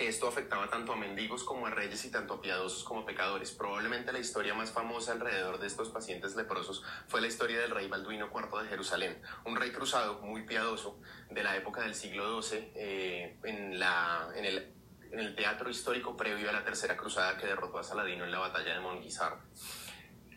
esto 0.00 0.28
afectaba 0.28 0.68
tanto 0.68 0.92
a 0.92 0.96
mendigos 0.96 1.44
como 1.44 1.66
a 1.66 1.70
reyes 1.70 2.04
y 2.04 2.10
tanto 2.10 2.34
a 2.34 2.40
piadosos 2.40 2.84
como 2.84 3.00
a 3.00 3.06
pecadores. 3.06 3.50
Probablemente 3.50 4.12
la 4.12 4.18
historia 4.18 4.54
más 4.54 4.70
famosa 4.70 5.12
alrededor 5.12 5.58
de 5.58 5.66
estos 5.66 5.88
pacientes 5.88 6.36
leprosos 6.36 6.82
fue 7.08 7.20
la 7.20 7.26
historia 7.26 7.60
del 7.60 7.70
rey 7.70 7.88
Balduino 7.88 8.30
IV 8.32 8.62
de 8.62 8.68
Jerusalén, 8.68 9.20
un 9.44 9.56
rey 9.56 9.72
cruzado 9.72 10.20
muy 10.20 10.42
piadoso 10.42 11.00
de 11.30 11.42
la 11.42 11.56
época 11.56 11.82
del 11.82 11.94
siglo 11.94 12.40
XII 12.40 12.72
eh, 12.74 13.38
en, 13.44 13.78
la, 13.78 14.28
en, 14.34 14.44
el, 14.44 14.72
en 15.10 15.18
el 15.18 15.34
teatro 15.34 15.68
histórico 15.70 16.16
previo 16.16 16.48
a 16.48 16.52
la 16.52 16.64
Tercera 16.64 16.96
Cruzada 16.96 17.36
que 17.36 17.46
derrotó 17.46 17.78
a 17.78 17.82
Saladino 17.82 18.24
en 18.24 18.30
la 18.30 18.38
batalla 18.38 18.74
de 18.74 18.80
Monguizar. 18.80 19.38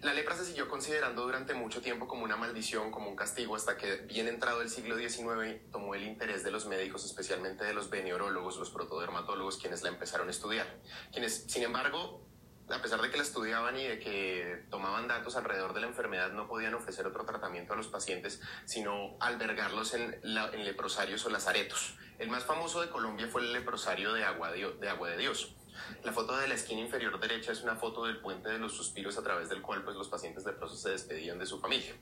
La 0.02 0.16
lepra 0.16 0.36
se 0.36 0.46
siguió 0.46 0.68
considerando 0.68 1.22
durante 1.22 1.54
mucho 1.54 1.80
tiempo 1.80 2.08
como 2.08 2.24
una 2.24 2.36
maldición, 2.36 2.90
como 2.90 3.08
un 3.08 3.16
castigo, 3.16 3.56
hasta 3.56 3.78
que 3.78 3.98
bien 3.98 4.28
entrado 4.28 4.64
el 4.64 4.70
siglo 4.72 4.98
XIX 4.98 5.62
tomó 5.72 5.94
el 5.94 6.02
interés 6.02 6.44
de 6.44 6.50
los 6.50 6.66
médicos, 6.66 7.06
especialmente 7.06 7.64
de 7.66 7.76
los 7.76 7.92
veneurólogos, 7.92 8.58
los 8.58 8.72
protodermatólogos, 8.72 9.58
quienes 9.58 9.84
la 9.84 9.90
empezaron 9.90 10.28
a 10.28 10.32
estudiar. 10.32 10.66
Quienes, 11.12 11.44
sin 11.48 11.62
embargo, 11.62 12.26
a 12.70 12.82
pesar 12.82 13.00
de 13.00 13.12
que 13.12 13.18
la 13.18 13.22
estudiaban 13.22 13.78
y 13.78 13.84
de 13.84 14.00
que 14.00 14.66
tomaban 14.72 15.08
datos 15.08 15.36
alrededor 15.36 15.76
de 15.76 15.82
la 15.82 15.88
enfermedad, 15.88 16.32
no 16.32 16.48
podían 16.48 16.74
ofrecer 16.74 17.06
otro 17.06 17.24
tratamiento 17.24 17.74
a 17.74 17.76
los 17.76 17.88
pacientes, 17.88 18.42
sino 18.66 19.18
albergarlos 19.20 19.94
en, 19.94 20.20
leprosarios 20.24 21.24
o 21.28 21.30
lazaretos. 21.30 21.96
El 22.18 22.32
más 22.32 22.44
famoso 22.44 22.82
de 22.82 22.90
Colombia 22.90 23.28
fue 23.28 23.42
el 23.42 23.54
leprosario 23.54 24.14
de, 24.14 24.24
Agua 24.24 24.50
de 24.52 25.18
Dios 25.18 25.56
la 26.04 26.14
foto 26.14 26.36
de 26.38 26.48
la 26.48 26.56
esquina 26.56 26.82
inferior 26.82 27.20
derecha 27.20 27.52
es 27.52 27.62
una 27.64 27.76
foto 27.76 28.06
del 28.06 28.18
puente 28.18 28.50
de 28.50 28.60
los 28.60 28.74
suspiros 28.74 29.18
a 29.18 29.24
través 29.24 29.50
del 29.50 29.62
cual 29.62 29.84
pues, 29.84 29.96
los 29.96 30.08
pacientes 30.08 30.46
leprosos 30.46 30.82
se 30.82 30.90
despedían 30.90 31.40
de 31.40 31.46
su 31.46 31.60
familia. 31.60 31.96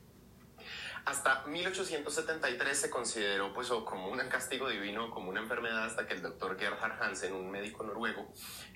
Hasta 1.05 1.43
1873 1.45 2.77
se 2.77 2.89
consideró 2.89 3.53
pues 3.53 3.69
como 3.69 4.09
un 4.09 4.19
castigo 4.29 4.69
divino, 4.69 5.09
como 5.11 5.29
una 5.29 5.41
enfermedad, 5.41 5.85
hasta 5.85 6.05
que 6.07 6.13
el 6.13 6.21
doctor 6.21 6.57
Gerhard 6.59 7.01
Hansen, 7.01 7.33
un 7.33 7.49
médico 7.49 7.83
noruego, 7.83 8.31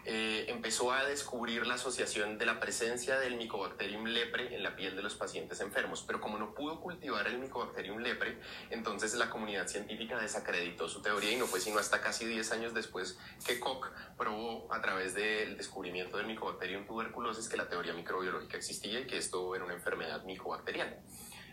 eh, 0.06 0.46
empezó 0.48 0.92
a 0.92 1.06
descubrir 1.06 1.68
la 1.68 1.75
asociación 1.75 2.38
de 2.38 2.46
la 2.46 2.60
presencia 2.60 3.20
del 3.20 3.36
Mycobacterium 3.36 4.06
lepre 4.06 4.56
en 4.56 4.63
la 4.63 4.75
piel 4.75 4.96
de 4.96 5.03
los 5.03 5.15
pacientes 5.15 5.60
enfermos. 5.62 6.03
Pero 6.06 6.22
como 6.22 6.38
no 6.38 6.53
pudo 6.53 6.80
cultivar 6.82 7.27
el 7.27 7.39
Mycobacterium 7.39 8.00
lepre, 8.00 8.39
entonces 8.70 9.13
la 9.15 9.30
comunidad 9.30 9.68
científica 9.68 10.20
desacreditó 10.20 10.89
su 10.89 11.01
teoría 11.01 11.32
y 11.32 11.36
no 11.38 11.46
fue 11.46 11.60
sino 11.60 11.80
hasta 11.80 12.01
casi 12.01 12.25
10 12.25 12.51
años 12.51 12.74
después 12.74 13.18
que 13.46 13.60
Koch 13.60 13.88
probó 14.18 14.74
a 14.74 14.82
través 14.82 15.13
del 15.13 15.58
descubrimiento 15.58 16.18
del 16.18 16.27
Mycobacterium 16.27 16.86
tuberculosis 16.86 17.48
que 17.48 17.58
la 17.58 17.70
teoría 17.70 17.94
microbiológica 17.94 18.58
existía 18.58 19.00
y 19.00 19.08
que 19.08 19.18
esto 19.18 19.56
era 19.56 19.65
una 19.65 19.74
enfermedad 19.74 20.24
micobacteriana. 20.24 20.98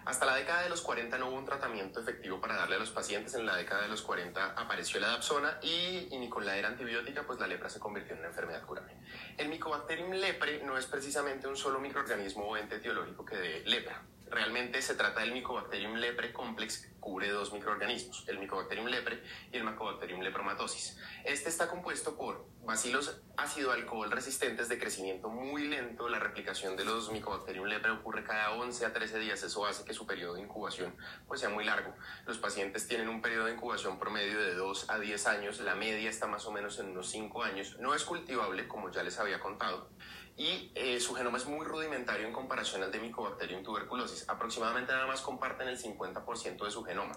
Hasta 0.05 0.27
la 0.27 0.35
década 0.35 0.63
de 0.63 0.71
los 0.71 0.81
40 0.81 1.19
no 1.19 1.29
hubo 1.29 1.37
un 1.37 1.45
tratamiento 1.45 2.01
efectivo 2.01 2.41
para 2.41 2.57
darle 2.57 2.77
a 2.77 2.79
los 2.79 2.91
pacientes. 2.91 3.35
En 3.35 3.47
la 3.47 3.57
década 3.57 3.83
de 3.83 3.89
los 3.89 4.03
40 4.03 4.55
apareció 4.57 4.99
la 5.01 5.09
Dapsona 5.09 5.59
y, 5.63 6.09
y 6.11 6.19
ni 6.19 6.29
con 6.29 6.47
la 6.47 6.57
era 6.57 6.69
antibiótica, 6.69 7.25
pues 7.25 7.39
la 7.39 7.47
lepra 7.47 7.69
se 7.69 7.81
convirtió 7.81 8.15
en 8.15 8.21
una 8.21 8.29
enfermedad 8.29 8.65
curable. 8.65 8.97
El 9.37 9.49
Mycobacterium 9.49 10.13
lepre 10.13 10.63
no 10.65 10.79
es 10.79 10.87
precisamente 10.87 11.47
un 11.47 11.57
solo 11.57 11.81
microorganismo 11.81 12.45
o 12.45 12.57
ente 12.57 12.77
etiológico 12.77 13.25
que 13.25 13.37
dé 13.37 13.63
lepra. 13.67 14.03
Realmente 14.31 14.81
se 14.81 14.95
trata 14.95 15.23
del 15.23 15.33
Mycobacterium 15.33 15.95
lepre 15.97 16.33
complex 16.33 16.89
cubre 17.01 17.31
dos 17.31 17.53
microorganismos, 17.53 18.29
el 18.29 18.39
Mycobacterium 18.39 18.87
lepre 18.87 19.23
y 19.53 19.57
el 19.57 19.65
Mycobacterium 19.65 20.21
lepromatosis. 20.21 20.99
Este 21.25 21.49
está 21.49 21.67
compuesto 21.67 22.17
por 22.17 22.47
bacilos 22.65 23.21
ácido 23.37 23.73
alcohol 23.73 24.11
resistentes 24.11 24.69
de 24.69 24.79
crecimiento 24.79 25.31
muy 25.31 25.67
lento. 25.67 26.09
La 26.09 26.21
replicación 26.21 26.77
de 26.77 26.85
los 26.85 27.11
Mycobacterium 27.11 27.67
lepre 27.67 27.91
ocurre 27.91 28.23
cada 28.23 28.53
11 28.53 28.87
a 28.87 28.93
13 28.93 29.19
días. 29.19 29.43
Eso 29.43 29.67
hace 29.67 29.85
que 29.85 29.95
su 29.95 30.07
periodo 30.07 30.35
de 30.35 30.43
incubación 30.43 30.95
pues, 31.27 31.41
sea 31.41 31.49
muy 31.49 31.65
largo. 31.65 31.93
Los 32.25 32.39
pacientes 32.39 32.87
tienen 32.87 33.09
un 33.09 33.23
periodo 33.23 33.47
de 33.47 33.55
incubación 33.55 33.99
promedio 33.99 34.41
de 34.41 34.55
2 34.55 34.91
a 34.91 35.01
10 35.01 35.27
años. 35.27 35.61
La 35.61 35.75
media 35.75 36.09
está 36.09 36.29
más 36.29 36.47
o 36.47 36.53
menos 36.53 36.79
en 36.79 36.91
unos 36.91 37.11
5 37.11 37.43
años. 37.43 37.79
No 37.81 37.97
es 37.97 38.05
cultivable, 38.05 38.69
como 38.69 38.93
ya 38.93 39.03
les 39.03 39.19
había 39.19 39.41
contado 39.41 39.91
y 40.37 40.73
eh, 40.75 41.01
su 41.01 41.15
genoma 41.15 41.39
es 41.39 41.47
muy 41.47 41.67
rudimentario 41.67 42.27
en 42.27 42.33
comparación 42.33 42.83
al 42.83 42.91
de 42.91 42.99
Mycobacterium 42.99 43.63
tuberculosis. 43.63 44.29
Aproximadamente 44.29 44.93
nada 44.93 45.07
más 45.07 45.21
comparten 45.21 45.69
el 45.69 45.79
50% 45.79 46.65
de 46.65 46.71
su 46.71 46.83
genoma. 46.85 47.17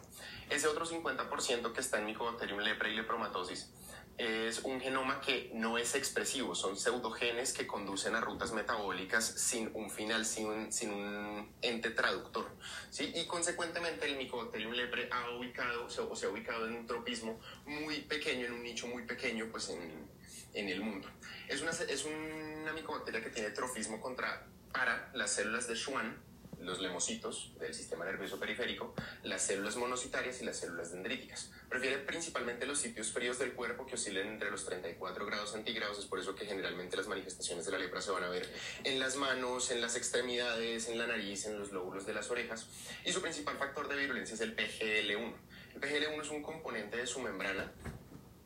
Ese 0.50 0.68
otro 0.68 0.86
50% 0.86 1.72
que 1.72 1.80
está 1.80 2.00
en 2.00 2.06
Mycobacterium 2.06 2.60
lepra 2.60 2.90
y 2.90 2.96
lepromatosis 2.96 3.72
es 4.18 4.60
un 4.60 4.80
genoma 4.80 5.20
que 5.22 5.50
no 5.56 5.78
es 5.78 5.96
expresivo, 5.96 6.54
son 6.54 6.78
pseudogenes 6.78 7.52
que 7.52 7.66
conducen 7.66 8.16
a 8.16 8.22
rutas 8.22 8.54
metabólicas 8.54 9.26
sin 9.26 9.72
un 9.74 9.90
final, 9.90 10.26
sin 10.26 10.48
un, 10.48 10.72
sin 10.72 10.92
un 10.92 11.52
ente 11.62 11.90
traductor. 11.90 12.52
¿sí? 12.92 13.12
Y 13.16 13.26
consecuentemente 13.26 14.06
el 14.06 14.18
Mycobacterium 14.18 14.74
lepre 14.74 15.10
ha 15.12 15.32
ubicado, 15.32 15.86
o 15.86 16.16
se 16.16 16.26
ha 16.26 16.30
ubicado 16.30 16.68
en 16.68 16.76
un 16.76 16.86
tropismo 16.86 17.40
muy 17.66 18.02
pequeño, 18.02 18.46
en 18.46 18.54
un 18.54 18.64
nicho 18.64 18.88
muy 18.88 19.04
pequeño 19.04 19.48
pues 19.52 19.70
en, 19.70 20.13
en 20.54 20.70
el 20.70 20.82
mundo. 20.82 21.10
Es 21.48 21.62
una, 21.62 21.72
es 21.72 22.06
una 22.06 22.74
micobacteria 22.74 23.22
que 23.22 23.30
tiene 23.30 23.50
trofismo 23.52 24.00
contra, 24.00 24.46
para 24.72 25.12
las 25.14 25.32
células 25.32 25.68
de 25.68 25.76
Schwann, 25.76 26.18
los 26.64 26.80
lemocitos 26.80 27.52
del 27.60 27.74
sistema 27.74 28.06
nervioso 28.06 28.40
periférico, 28.40 28.94
las 29.24 29.42
células 29.42 29.76
monocitarias 29.76 30.42
y 30.42 30.46
las 30.46 30.58
células 30.58 30.92
dendríticas. 30.92 31.52
Prefiere 31.70 31.98
principalmente 31.98 32.66
los 32.66 32.80
sitios 32.80 33.12
fríos 33.12 33.40
del 33.40 33.54
cuerpo 33.54 33.86
que 33.86 33.96
oscilen 33.96 34.28
entre 34.28 34.50
los 34.50 34.66
34 34.66 35.26
grados 35.26 35.52
centígrados, 35.52 36.00
es 36.00 36.06
por 36.06 36.20
eso 36.20 36.36
que 36.36 36.46
generalmente 36.46 36.98
las 36.98 37.08
manifestaciones 37.08 37.66
de 37.66 37.72
la 37.72 37.80
lepra 37.80 38.02
se 38.02 38.12
van 38.12 38.24
a 38.24 38.30
ver 38.30 38.50
en 38.84 39.00
las 39.00 39.16
manos, 39.18 39.72
en 39.72 39.82
las 39.82 39.96
extremidades, 39.96 40.88
en 40.88 40.98
la 40.98 41.08
nariz, 41.08 41.46
en 41.46 41.60
los 41.60 41.72
lóbulos 41.72 42.06
de 42.06 42.14
las 42.14 42.30
orejas. 42.32 42.68
Y 43.06 43.12
su 43.12 43.22
principal 43.22 43.58
factor 43.58 43.88
de 43.88 43.98
virulencia 43.98 44.36
es 44.36 44.42
el 44.42 44.56
PGL1. 44.56 45.34
El 45.76 45.82
PGL1 45.82 46.22
es 46.22 46.30
un 46.30 46.44
componente 46.44 46.98
de 46.98 47.08
su 47.08 47.20
membrana 47.20 47.72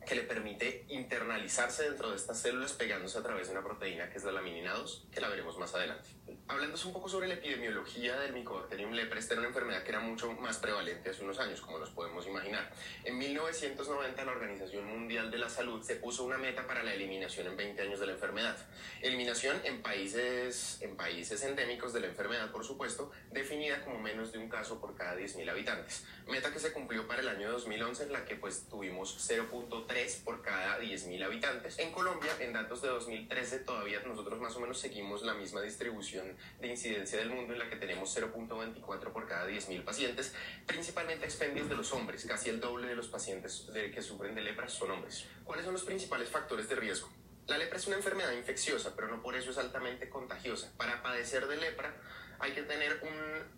que 0.07 0.15
le 0.15 0.23
permite 0.23 0.85
internalizarse 0.87 1.83
dentro 1.83 2.11
de 2.11 2.15
estas 2.15 2.39
células 2.39 2.71
pegándose 2.71 3.17
a 3.17 3.23
través 3.23 3.47
de 3.47 3.53
una 3.53 3.63
proteína 3.63 4.09
que 4.09 4.17
es 4.17 4.23
la 4.23 4.31
laminina 4.31 4.73
2, 4.73 5.07
que 5.11 5.19
la 5.19 5.27
veremos 5.27 5.57
más 5.57 5.75
adelante. 5.75 6.07
Hablando 6.47 6.77
un 6.85 6.93
poco 6.93 7.09
sobre 7.09 7.27
la 7.27 7.33
epidemiología 7.33 8.17
del 8.19 8.31
Mycobacterium 8.31 8.91
lepre, 8.91 9.19
esta 9.19 9.33
era 9.33 9.41
una 9.41 9.49
enfermedad 9.49 9.83
que 9.83 9.89
era 9.89 9.99
mucho 9.99 10.31
más 10.31 10.57
prevalente 10.59 11.09
hace 11.09 11.23
unos 11.23 11.39
años, 11.39 11.59
como 11.59 11.77
nos 11.77 11.89
podemos 11.89 12.25
imaginar. 12.25 12.71
En 13.03 13.17
1990 13.17 14.23
la 14.23 14.31
Organización 14.31 14.85
Mundial 14.85 15.29
de 15.29 15.39
la 15.39 15.49
Salud 15.49 15.83
se 15.83 15.97
puso 15.97 16.23
una 16.23 16.37
meta 16.37 16.65
para 16.65 16.83
la 16.83 16.93
eliminación 16.93 17.47
en 17.47 17.57
20 17.57 17.81
años 17.81 17.99
de 17.99 18.07
la 18.07 18.13
enfermedad. 18.13 18.55
Eliminación 19.01 19.59
en 19.65 19.81
países, 19.81 20.77
en 20.81 20.95
países 20.95 21.43
endémicos 21.43 21.91
de 21.91 21.99
la 21.99 22.07
enfermedad, 22.07 22.49
por 22.51 22.63
supuesto, 22.63 23.11
definida 23.31 23.83
como 23.83 23.99
menos 23.99 24.31
de 24.31 24.37
un 24.37 24.47
caso 24.47 24.79
por 24.79 24.95
cada 24.95 25.17
10.000 25.17 25.49
habitantes. 25.49 26.05
Meta 26.27 26.53
que 26.53 26.59
se 26.59 26.71
cumplió 26.71 27.07
para 27.07 27.21
el 27.21 27.27
año 27.27 27.51
2011 27.51 28.03
en 28.03 28.13
la 28.13 28.23
que 28.23 28.35
pues 28.35 28.67
tuvimos 28.69 29.17
0.3 29.29 29.96
por 30.23 30.43
cada 30.43 30.79
10.000 30.79 31.23
habitantes. 31.23 31.79
En 31.79 31.91
Colombia, 31.91 32.31
en 32.39 32.53
datos 32.53 32.83
de 32.83 32.89
2013, 32.89 33.59
todavía 33.59 33.99
nosotros 34.01 34.39
más 34.39 34.55
o 34.55 34.59
menos 34.59 34.79
seguimos 34.79 35.23
la 35.23 35.33
misma 35.33 35.61
distribución 35.61 36.37
de 36.59 36.67
incidencia 36.67 37.17
del 37.17 37.29
mundo 37.29 37.53
en 37.53 37.59
la 37.59 37.69
que 37.69 37.77
tenemos 37.77 38.15
0.24 38.15 39.11
por 39.11 39.27
cada 39.27 39.49
10.000 39.49 39.83
pacientes, 39.83 40.35
principalmente 40.67 41.25
expendios 41.25 41.67
de 41.67 41.75
los 41.75 41.91
hombres, 41.93 42.25
casi 42.25 42.49
el 42.49 42.59
doble 42.59 42.87
de 42.87 42.95
los 42.95 43.07
pacientes 43.07 43.73
de, 43.73 43.89
que 43.89 44.03
sufren 44.03 44.35
de 44.35 44.41
lepra 44.41 44.69
son 44.69 44.91
hombres. 44.91 45.25
¿Cuáles 45.43 45.65
son 45.65 45.73
los 45.73 45.83
principales 45.83 46.29
factores 46.29 46.69
de 46.69 46.75
riesgo? 46.75 47.09
La 47.47 47.57
lepra 47.57 47.79
es 47.79 47.87
una 47.87 47.95
enfermedad 47.95 48.33
infecciosa, 48.33 48.93
pero 48.95 49.07
no 49.07 49.23
por 49.23 49.35
eso 49.35 49.49
es 49.49 49.57
altamente 49.57 50.09
contagiosa. 50.09 50.71
Para 50.77 51.01
padecer 51.01 51.47
de 51.47 51.57
lepra 51.57 51.95
hay 52.39 52.51
que 52.51 52.61
tener 52.61 53.01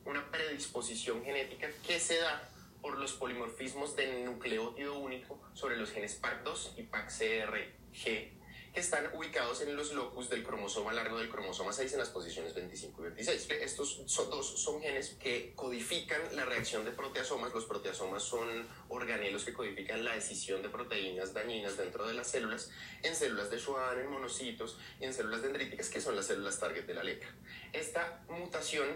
una 0.05 0.31
predisposición 0.31 1.21
genética 1.25 1.69
que 1.85 1.99
se 1.99 2.17
da 2.17 2.49
por 2.81 2.97
los 2.97 3.13
polimorfismos 3.13 3.95
del 3.95 4.25
nucleótido 4.25 4.97
único 4.97 5.39
sobre 5.53 5.77
los 5.77 5.91
genes 5.91 6.21
PAC2 6.21 6.77
y 6.77 6.83
PAC-CRG 6.83 8.39
que 8.71 8.79
están 8.79 9.09
ubicados 9.15 9.61
en 9.61 9.75
los 9.75 9.93
locus 9.93 10.29
del 10.29 10.43
cromosoma 10.43 10.93
largo 10.93 11.17
del 11.17 11.29
cromosoma 11.29 11.73
6 11.73 11.93
en 11.93 11.99
las 11.99 12.09
posiciones 12.09 12.53
25 12.53 13.01
y 13.01 13.03
26. 13.05 13.49
Estos 13.61 14.03
son, 14.05 14.29
dos 14.29 14.61
son 14.61 14.81
genes 14.81 15.17
que 15.19 15.53
codifican 15.55 16.21
la 16.35 16.45
reacción 16.45 16.85
de 16.85 16.91
proteasomas. 16.91 17.53
Los 17.53 17.65
proteasomas 17.65 18.23
son 18.23 18.67
organelos 18.87 19.43
que 19.43 19.53
codifican 19.53 20.03
la 20.03 20.13
decisión 20.13 20.61
de 20.61 20.69
proteínas 20.69 21.33
dañinas 21.33 21.77
dentro 21.77 22.07
de 22.07 22.13
las 22.13 22.27
células, 22.27 22.69
en 23.01 23.15
células 23.15 23.49
de 23.49 23.59
Schwann, 23.59 23.99
en 23.99 24.11
monocitos 24.11 24.77
y 24.99 25.05
en 25.05 25.13
células 25.13 25.41
dendríticas, 25.41 25.89
que 25.89 25.99
son 25.99 26.15
las 26.15 26.27
células 26.27 26.59
target 26.59 26.85
de 26.85 26.93
la 26.93 27.03
lepra. 27.03 27.35
Esta 27.73 28.23
mutación 28.29 28.87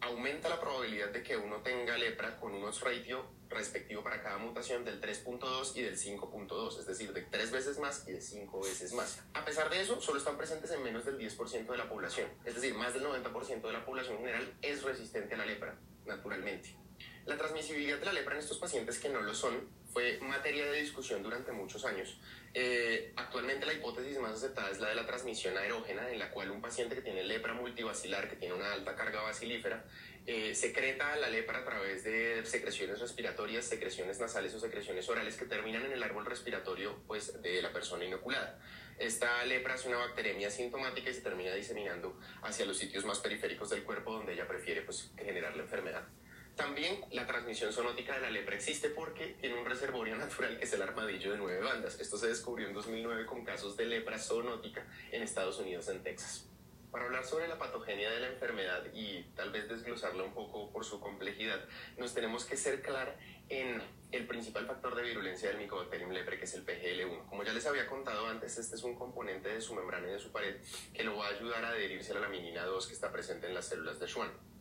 aumenta 0.00 0.48
la 0.48 0.60
probabilidad 0.60 1.08
de 1.08 1.22
que 1.22 1.36
uno 1.36 1.56
tenga 1.62 1.96
lepra 1.96 2.36
con 2.36 2.54
un 2.54 2.64
odds 2.64 2.80
ratio 2.80 3.26
respectivo 3.48 4.02
para 4.02 4.22
cada 4.22 4.38
mutación 4.38 4.84
del 4.84 5.00
3.2 5.00 5.76
y 5.76 5.82
del 5.82 5.96
5.2, 5.96 6.80
es 6.80 6.86
decir, 6.86 7.12
de 7.12 7.22
tres 7.22 7.50
veces 7.50 7.78
más 7.78 8.06
y 8.08 8.12
de 8.12 8.20
cinco 8.20 8.60
veces 8.60 8.92
más. 8.92 9.22
A 9.34 9.44
pesar 9.44 9.70
de 9.70 9.80
eso, 9.80 10.00
solo 10.00 10.18
están 10.18 10.36
presentes 10.36 10.70
en 10.70 10.82
menos 10.82 11.04
del 11.04 11.18
10% 11.18 11.66
de 11.66 11.78
la 11.78 11.88
población, 11.88 12.28
es 12.44 12.54
decir, 12.54 12.74
más 12.74 12.92
del 12.94 13.04
90% 13.04 13.62
de 13.62 13.72
la 13.72 13.84
población 13.84 14.18
general 14.18 14.52
es 14.62 14.82
resistente 14.82 15.34
a 15.34 15.38
la 15.38 15.46
lepra, 15.46 15.78
naturalmente. 16.04 16.76
La 17.24 17.36
transmisibilidad 17.36 17.98
de 17.98 18.06
la 18.06 18.12
lepra 18.12 18.34
en 18.34 18.40
estos 18.40 18.58
pacientes 18.58 18.98
que 18.98 19.08
no 19.08 19.20
lo 19.20 19.34
son 19.34 19.68
fue 19.92 20.18
materia 20.20 20.70
de 20.70 20.80
discusión 20.80 21.22
durante 21.22 21.52
muchos 21.52 21.84
años. 21.84 22.20
Eh, 22.58 23.12
actualmente 23.16 23.66
la 23.66 23.74
hipótesis 23.74 24.18
más 24.18 24.32
aceptada 24.32 24.70
es 24.70 24.80
la 24.80 24.88
de 24.88 24.94
la 24.94 25.04
transmisión 25.04 25.58
aerógena, 25.58 26.10
en 26.10 26.18
la 26.18 26.30
cual 26.30 26.50
un 26.50 26.62
paciente 26.62 26.94
que 26.94 27.02
tiene 27.02 27.22
lepra 27.22 27.52
multivacilar, 27.52 28.30
que 28.30 28.36
tiene 28.36 28.54
una 28.54 28.72
alta 28.72 28.96
carga 28.96 29.20
bacilífera, 29.20 29.84
eh, 30.24 30.54
secreta 30.54 31.14
la 31.16 31.28
lepra 31.28 31.58
a 31.58 31.64
través 31.66 32.02
de 32.04 32.40
secreciones 32.46 32.98
respiratorias, 32.98 33.66
secreciones 33.66 34.18
nasales 34.20 34.54
o 34.54 34.58
secreciones 34.58 35.06
orales 35.10 35.36
que 35.36 35.44
terminan 35.44 35.84
en 35.84 35.92
el 35.92 36.02
árbol 36.02 36.24
respiratorio 36.24 37.02
pues, 37.06 37.42
de 37.42 37.60
la 37.60 37.74
persona 37.74 38.06
inoculada. 38.06 38.58
Esta 38.98 39.44
lepra 39.44 39.74
es 39.74 39.84
una 39.84 39.98
bacteremia 39.98 40.50
sintomática 40.50 41.10
y 41.10 41.12
se 41.14 41.20
termina 41.20 41.52
diseminando 41.52 42.18
hacia 42.40 42.64
los 42.64 42.78
sitios 42.78 43.04
más 43.04 43.18
periféricos 43.18 43.68
del 43.68 43.82
cuerpo 43.82 44.14
donde 44.14 44.32
ella 44.32 44.48
prefiere 44.48 44.80
pues, 44.80 45.12
generar 45.18 45.54
la 45.54 45.64
enfermedad. 45.64 46.08
También 46.56 47.04
la 47.12 47.26
transmisión 47.26 47.70
zoonótica 47.70 48.14
de 48.14 48.22
la 48.22 48.30
lepra 48.30 48.56
existe 48.56 48.88
porque 48.88 49.36
tiene 49.40 49.60
un 49.60 49.66
reservorio 49.66 50.16
natural 50.16 50.56
que 50.56 50.64
es 50.64 50.72
el 50.72 50.80
armadillo 50.80 51.32
de 51.32 51.36
nueve 51.36 51.62
bandas. 51.62 52.00
Esto 52.00 52.16
se 52.16 52.28
descubrió 52.28 52.66
en 52.66 52.72
2009 52.72 53.26
con 53.26 53.44
casos 53.44 53.76
de 53.76 53.84
lepra 53.84 54.18
zoonótica 54.18 54.86
en 55.12 55.22
Estados 55.22 55.58
Unidos, 55.58 55.86
en 55.88 56.02
Texas. 56.02 56.48
Para 56.90 57.04
hablar 57.04 57.26
sobre 57.26 57.46
la 57.46 57.58
patogenia 57.58 58.10
de 58.10 58.20
la 58.20 58.28
enfermedad 58.28 58.84
y 58.94 59.24
tal 59.34 59.50
vez 59.50 59.68
desglosarla 59.68 60.22
un 60.22 60.32
poco 60.32 60.70
por 60.70 60.82
su 60.82 60.98
complejidad, 60.98 61.62
nos 61.98 62.14
tenemos 62.14 62.46
que 62.46 62.56
ser 62.56 62.80
claros 62.80 63.14
en 63.50 63.82
el 64.10 64.26
principal 64.26 64.66
factor 64.66 64.94
de 64.94 65.02
virulencia 65.02 65.50
del 65.50 65.58
Mycobacterium 65.58 66.10
lepre, 66.10 66.38
que 66.38 66.46
es 66.46 66.54
el 66.54 66.64
PGL1. 66.64 67.28
Como 67.28 67.44
ya 67.44 67.52
les 67.52 67.66
había 67.66 67.86
contado 67.86 68.26
antes, 68.28 68.56
este 68.56 68.76
es 68.76 68.82
un 68.82 68.94
componente 68.94 69.50
de 69.50 69.60
su 69.60 69.74
membrana 69.74 70.08
y 70.08 70.12
de 70.12 70.18
su 70.18 70.32
pared 70.32 70.56
que 70.94 71.04
lo 71.04 71.18
va 71.18 71.26
a 71.26 71.30
ayudar 71.32 71.62
a 71.66 71.68
adherirse 71.68 72.12
a 72.12 72.14
la 72.14 72.20
laminina 72.22 72.64
2 72.64 72.86
que 72.86 72.94
está 72.94 73.12
presente 73.12 73.46
en 73.46 73.52
las 73.52 73.68
células 73.68 74.00
de 74.00 74.08
Schwann. 74.08 74.55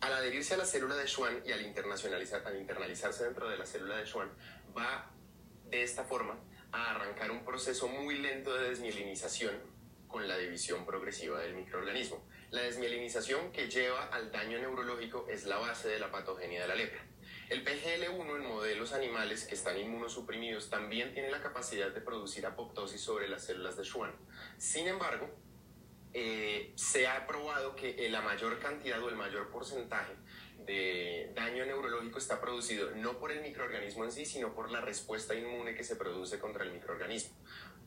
Al 0.00 0.14
adherirse 0.14 0.54
a 0.54 0.56
la 0.56 0.64
célula 0.64 0.96
de 0.96 1.06
Schwann 1.06 1.42
y 1.44 1.52
al, 1.52 1.60
internacionalizar, 1.60 2.42
al 2.46 2.58
internalizarse 2.58 3.24
dentro 3.24 3.50
de 3.50 3.58
la 3.58 3.66
célula 3.66 3.98
de 3.98 4.06
Schwann, 4.06 4.30
va 4.76 5.10
de 5.68 5.82
esta 5.82 6.04
forma 6.04 6.38
a 6.72 6.94
arrancar 6.94 7.30
un 7.30 7.44
proceso 7.44 7.86
muy 7.86 8.16
lento 8.18 8.54
de 8.54 8.70
desmielinización 8.70 9.54
con 10.08 10.26
la 10.26 10.38
división 10.38 10.86
progresiva 10.86 11.38
del 11.40 11.54
microorganismo. 11.54 12.24
La 12.50 12.62
desmielinización 12.62 13.52
que 13.52 13.68
lleva 13.68 14.06
al 14.06 14.32
daño 14.32 14.58
neurológico 14.58 15.26
es 15.28 15.44
la 15.44 15.58
base 15.58 15.88
de 15.88 16.00
la 16.00 16.10
patogenia 16.10 16.62
de 16.62 16.68
la 16.68 16.74
lepra. 16.74 17.04
El 17.50 17.64
PGL1 17.64 18.36
en 18.36 18.46
modelos 18.46 18.92
animales 18.92 19.44
que 19.44 19.54
están 19.54 19.78
inmunosuprimidos 19.78 20.70
también 20.70 21.12
tiene 21.12 21.30
la 21.30 21.42
capacidad 21.42 21.90
de 21.90 22.00
producir 22.00 22.46
apoptosis 22.46 23.00
sobre 23.00 23.28
las 23.28 23.44
células 23.44 23.76
de 23.76 23.84
Schwann. 23.84 24.14
Sin 24.56 24.88
embargo, 24.88 25.28
eh, 26.12 26.72
se 26.74 27.06
ha 27.06 27.26
probado 27.26 27.76
que 27.76 28.08
la 28.08 28.20
mayor 28.20 28.58
cantidad 28.58 29.02
o 29.02 29.08
el 29.08 29.16
mayor 29.16 29.48
porcentaje 29.50 30.14
de 30.66 31.32
daño 31.34 31.64
neurológico 31.64 32.18
está 32.18 32.40
producido 32.40 32.90
no 32.92 33.18
por 33.18 33.32
el 33.32 33.40
microorganismo 33.42 34.04
en 34.04 34.12
sí, 34.12 34.24
sino 34.24 34.54
por 34.54 34.70
la 34.70 34.80
respuesta 34.80 35.34
inmune 35.34 35.74
que 35.74 35.84
se 35.84 35.96
produce 35.96 36.38
contra 36.38 36.64
el 36.64 36.72
microorganismo, 36.72 37.34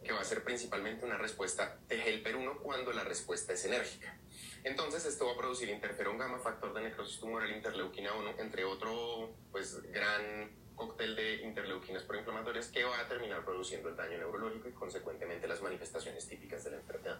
que 0.03 0.11
va 0.11 0.21
a 0.21 0.25
ser 0.25 0.43
principalmente 0.43 1.05
una 1.05 1.17
respuesta 1.17 1.79
de 1.87 2.01
helper 2.01 2.35
1 2.35 2.59
cuando 2.59 2.91
la 2.93 3.03
respuesta 3.03 3.53
es 3.53 3.65
enérgica. 3.65 4.17
Entonces 4.63 5.05
esto 5.05 5.25
va 5.27 5.33
a 5.33 5.37
producir 5.37 5.69
interferón 5.69 6.17
gamma, 6.17 6.39
factor 6.39 6.73
de 6.73 6.81
necrosis 6.81 7.19
tumoral, 7.19 7.51
interleuquina 7.51 8.13
1, 8.13 8.35
entre 8.39 8.63
otro 8.63 9.35
pues, 9.51 9.81
gran 9.91 10.51
cóctel 10.75 11.15
de 11.15 11.35
interleuquinas 11.43 12.03
proinflamatorias 12.03 12.67
que 12.69 12.83
va 12.83 12.99
a 12.99 13.07
terminar 13.07 13.45
produciendo 13.45 13.89
el 13.89 13.95
daño 13.95 14.17
neurológico 14.17 14.69
y 14.69 14.71
consecuentemente 14.71 15.47
las 15.47 15.61
manifestaciones 15.61 16.27
típicas 16.27 16.63
de 16.63 16.71
la 16.71 16.77
enfermedad. 16.77 17.19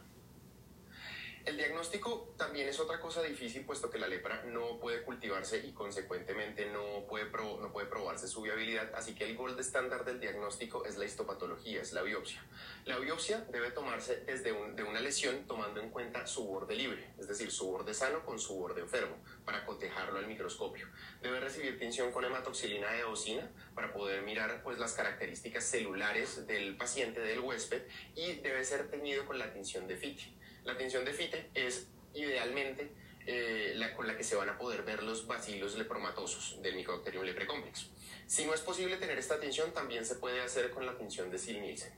El 1.45 1.57
diagnóstico 1.57 2.33
también 2.37 2.69
es 2.69 2.79
otra 2.79 3.01
cosa 3.01 3.21
difícil, 3.21 3.65
puesto 3.65 3.89
que 3.89 3.99
la 3.99 4.07
lepra 4.07 4.43
no 4.45 4.79
puede 4.79 5.03
cultivarse 5.03 5.57
y 5.57 5.73
consecuentemente 5.73 6.67
no 6.67 7.05
puede, 7.05 7.25
no 7.25 7.69
puede 7.73 7.87
probarse 7.87 8.29
su 8.29 8.43
viabilidad, 8.43 8.95
así 8.95 9.13
que 9.13 9.25
el 9.25 9.35
gold 9.35 9.59
estándar 9.59 10.05
del 10.05 10.21
diagnóstico 10.21 10.85
es 10.85 10.97
la 10.97 11.03
histopatología, 11.03 11.81
es 11.81 11.91
la 11.91 12.01
biopsia. 12.01 12.45
La 12.85 12.97
biopsia 12.97 13.41
debe 13.51 13.71
tomarse 13.71 14.21
desde 14.25 14.53
de 14.53 14.83
una 14.83 15.01
lesión 15.01 15.45
tomando 15.45 15.81
en 15.81 15.89
cuenta 15.89 16.25
su 16.27 16.45
borde 16.45 16.75
libre, 16.75 17.09
es 17.19 17.27
decir, 17.27 17.51
su 17.51 17.69
borde 17.69 17.93
sano 17.93 18.23
con 18.23 18.39
su 18.39 18.55
borde 18.55 18.79
enfermo, 18.79 19.17
para 19.43 19.65
cotejarlo 19.65 20.19
al 20.19 20.27
microscopio. 20.27 20.87
Debe 21.21 21.41
recibir 21.41 21.77
tinción 21.77 22.13
con 22.13 22.23
hematoxilina 22.23 22.89
de 22.93 23.01
eosina 23.01 23.51
para 23.75 23.91
poder 23.91 24.21
mirar 24.21 24.63
pues, 24.63 24.79
las 24.79 24.93
características 24.93 25.65
celulares 25.65 26.47
del 26.47 26.77
paciente, 26.77 27.19
del 27.19 27.41
huésped, 27.41 27.83
y 28.15 28.35
debe 28.35 28.63
ser 28.63 28.89
teñido 28.89 29.25
con 29.25 29.37
la 29.37 29.51
tinción 29.51 29.87
de 29.87 29.97
FITI. 29.97 30.37
La 30.65 30.77
tinción 30.77 31.03
de 31.03 31.13
FITE 31.13 31.49
es 31.53 31.87
idealmente 32.13 32.89
eh, 33.25 33.73
la 33.75 33.93
con 33.93 34.07
la 34.07 34.17
que 34.17 34.23
se 34.23 34.35
van 34.35 34.49
a 34.49 34.57
poder 34.57 34.83
ver 34.83 35.03
los 35.03 35.27
bacilos 35.27 35.77
lepromatosos 35.77 36.61
del 36.61 36.75
Mycobacterium 36.75 37.23
leprecomplex. 37.23 37.89
Si 38.27 38.45
no 38.45 38.53
es 38.53 38.61
posible 38.61 38.97
tener 38.97 39.17
esta 39.17 39.39
tinción, 39.39 39.73
también 39.73 40.05
se 40.05 40.15
puede 40.15 40.41
hacer 40.41 40.71
con 40.71 40.85
la 40.85 40.97
tinción 40.97 41.29
de 41.31 41.37
Sil-Nielsen. 41.39 41.93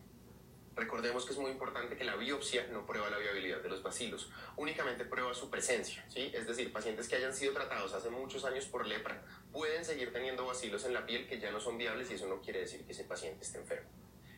Recordemos 0.76 1.26
que 1.26 1.32
es 1.32 1.38
muy 1.38 1.52
importante 1.52 1.96
que 1.96 2.04
la 2.04 2.16
biopsia 2.16 2.68
no 2.68 2.86
prueba 2.86 3.10
la 3.10 3.18
viabilidad 3.18 3.62
de 3.62 3.70
los 3.70 3.82
bacilos, 3.82 4.30
únicamente 4.58 5.06
prueba 5.06 5.34
su 5.34 5.50
presencia, 5.50 6.06
¿sí? 6.10 6.32
Es 6.34 6.48
decir, 6.48 6.74
pacientes 6.74 7.08
que 7.08 7.16
hayan 7.16 7.34
sido 7.34 7.54
tratados 7.54 7.94
hace 7.94 8.10
muchos 8.10 8.44
años 8.44 8.66
por 8.66 8.86
lepra 8.86 9.24
pueden 9.54 9.86
seguir 9.86 10.12
teniendo 10.12 10.46
bacilos 10.46 10.84
en 10.86 10.94
la 10.94 11.06
piel 11.06 11.28
que 11.28 11.40
ya 11.40 11.52
no 11.52 11.62
son 11.62 11.78
viables 11.78 12.12
y 12.12 12.16
eso 12.16 12.28
no 12.28 12.42
quiere 12.42 12.60
decir 12.60 12.84
que 12.84 12.92
ese 12.92 13.06
paciente 13.06 13.46
esté 13.46 13.60
enfermo. 13.60 13.90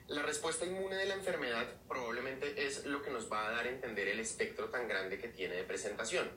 La 0.07 0.21
respuesta 0.21 0.65
inmune 0.65 0.95
de 0.95 1.05
la 1.05 1.15
enfermedad 1.15 1.67
probablemente 1.85 2.65
es 2.65 2.85
lo 2.85 3.01
que 3.01 3.09
nos 3.09 3.29
va 3.29 3.45
a 3.45 3.51
dar 3.51 3.65
a 3.65 3.69
entender 3.69 4.07
el 4.07 4.21
espectro 4.21 4.69
tan 4.69 4.87
grande 4.87 5.17
que 5.17 5.27
tiene 5.27 5.55
de 5.55 5.63
presentación. 5.63 6.29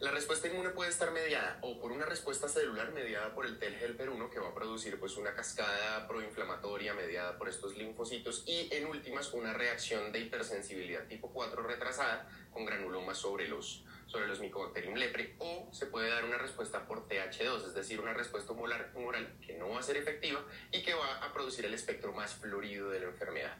La 0.00 0.12
respuesta 0.12 0.46
inmune 0.46 0.70
puede 0.70 0.90
estar 0.90 1.10
mediada 1.10 1.58
o 1.60 1.80
por 1.80 1.90
una 1.90 2.06
respuesta 2.06 2.48
celular 2.48 2.92
mediada 2.92 3.34
por 3.34 3.46
el 3.46 3.58
T-helper 3.58 4.08
1 4.10 4.30
que 4.30 4.38
va 4.38 4.50
a 4.50 4.54
producir 4.54 4.96
pues 5.00 5.16
una 5.16 5.34
cascada 5.34 6.06
proinflamatoria 6.06 6.94
mediada 6.94 7.36
por 7.36 7.48
estos 7.48 7.76
linfocitos 7.76 8.44
y 8.46 8.68
en 8.72 8.86
últimas 8.86 9.32
una 9.32 9.54
reacción 9.54 10.12
de 10.12 10.20
hipersensibilidad 10.20 11.08
tipo 11.08 11.32
4 11.32 11.64
retrasada 11.64 12.28
con 12.52 12.64
granulomas 12.64 13.18
sobre 13.18 13.48
los, 13.48 13.82
sobre 14.06 14.28
los 14.28 14.38
Mycobacterium 14.38 14.94
lepre 14.94 15.34
o 15.40 15.68
se 15.72 15.86
puede 15.86 16.10
dar 16.10 16.24
una 16.24 16.38
respuesta 16.38 16.86
por 16.86 17.08
TH2, 17.08 17.66
es 17.66 17.74
decir, 17.74 17.98
una 17.98 18.14
respuesta 18.14 18.52
humoral, 18.52 18.92
humoral 18.94 19.36
que 19.44 19.54
no 19.54 19.70
va 19.70 19.80
a 19.80 19.82
ser 19.82 19.96
efectiva 19.96 20.44
y 20.70 20.84
que 20.84 20.94
va 20.94 21.16
a 21.24 21.32
producir 21.32 21.64
el 21.64 21.74
espectro 21.74 22.12
más 22.12 22.34
florido 22.34 22.88
de 22.90 23.00
la 23.00 23.06
enfermedad. 23.06 23.56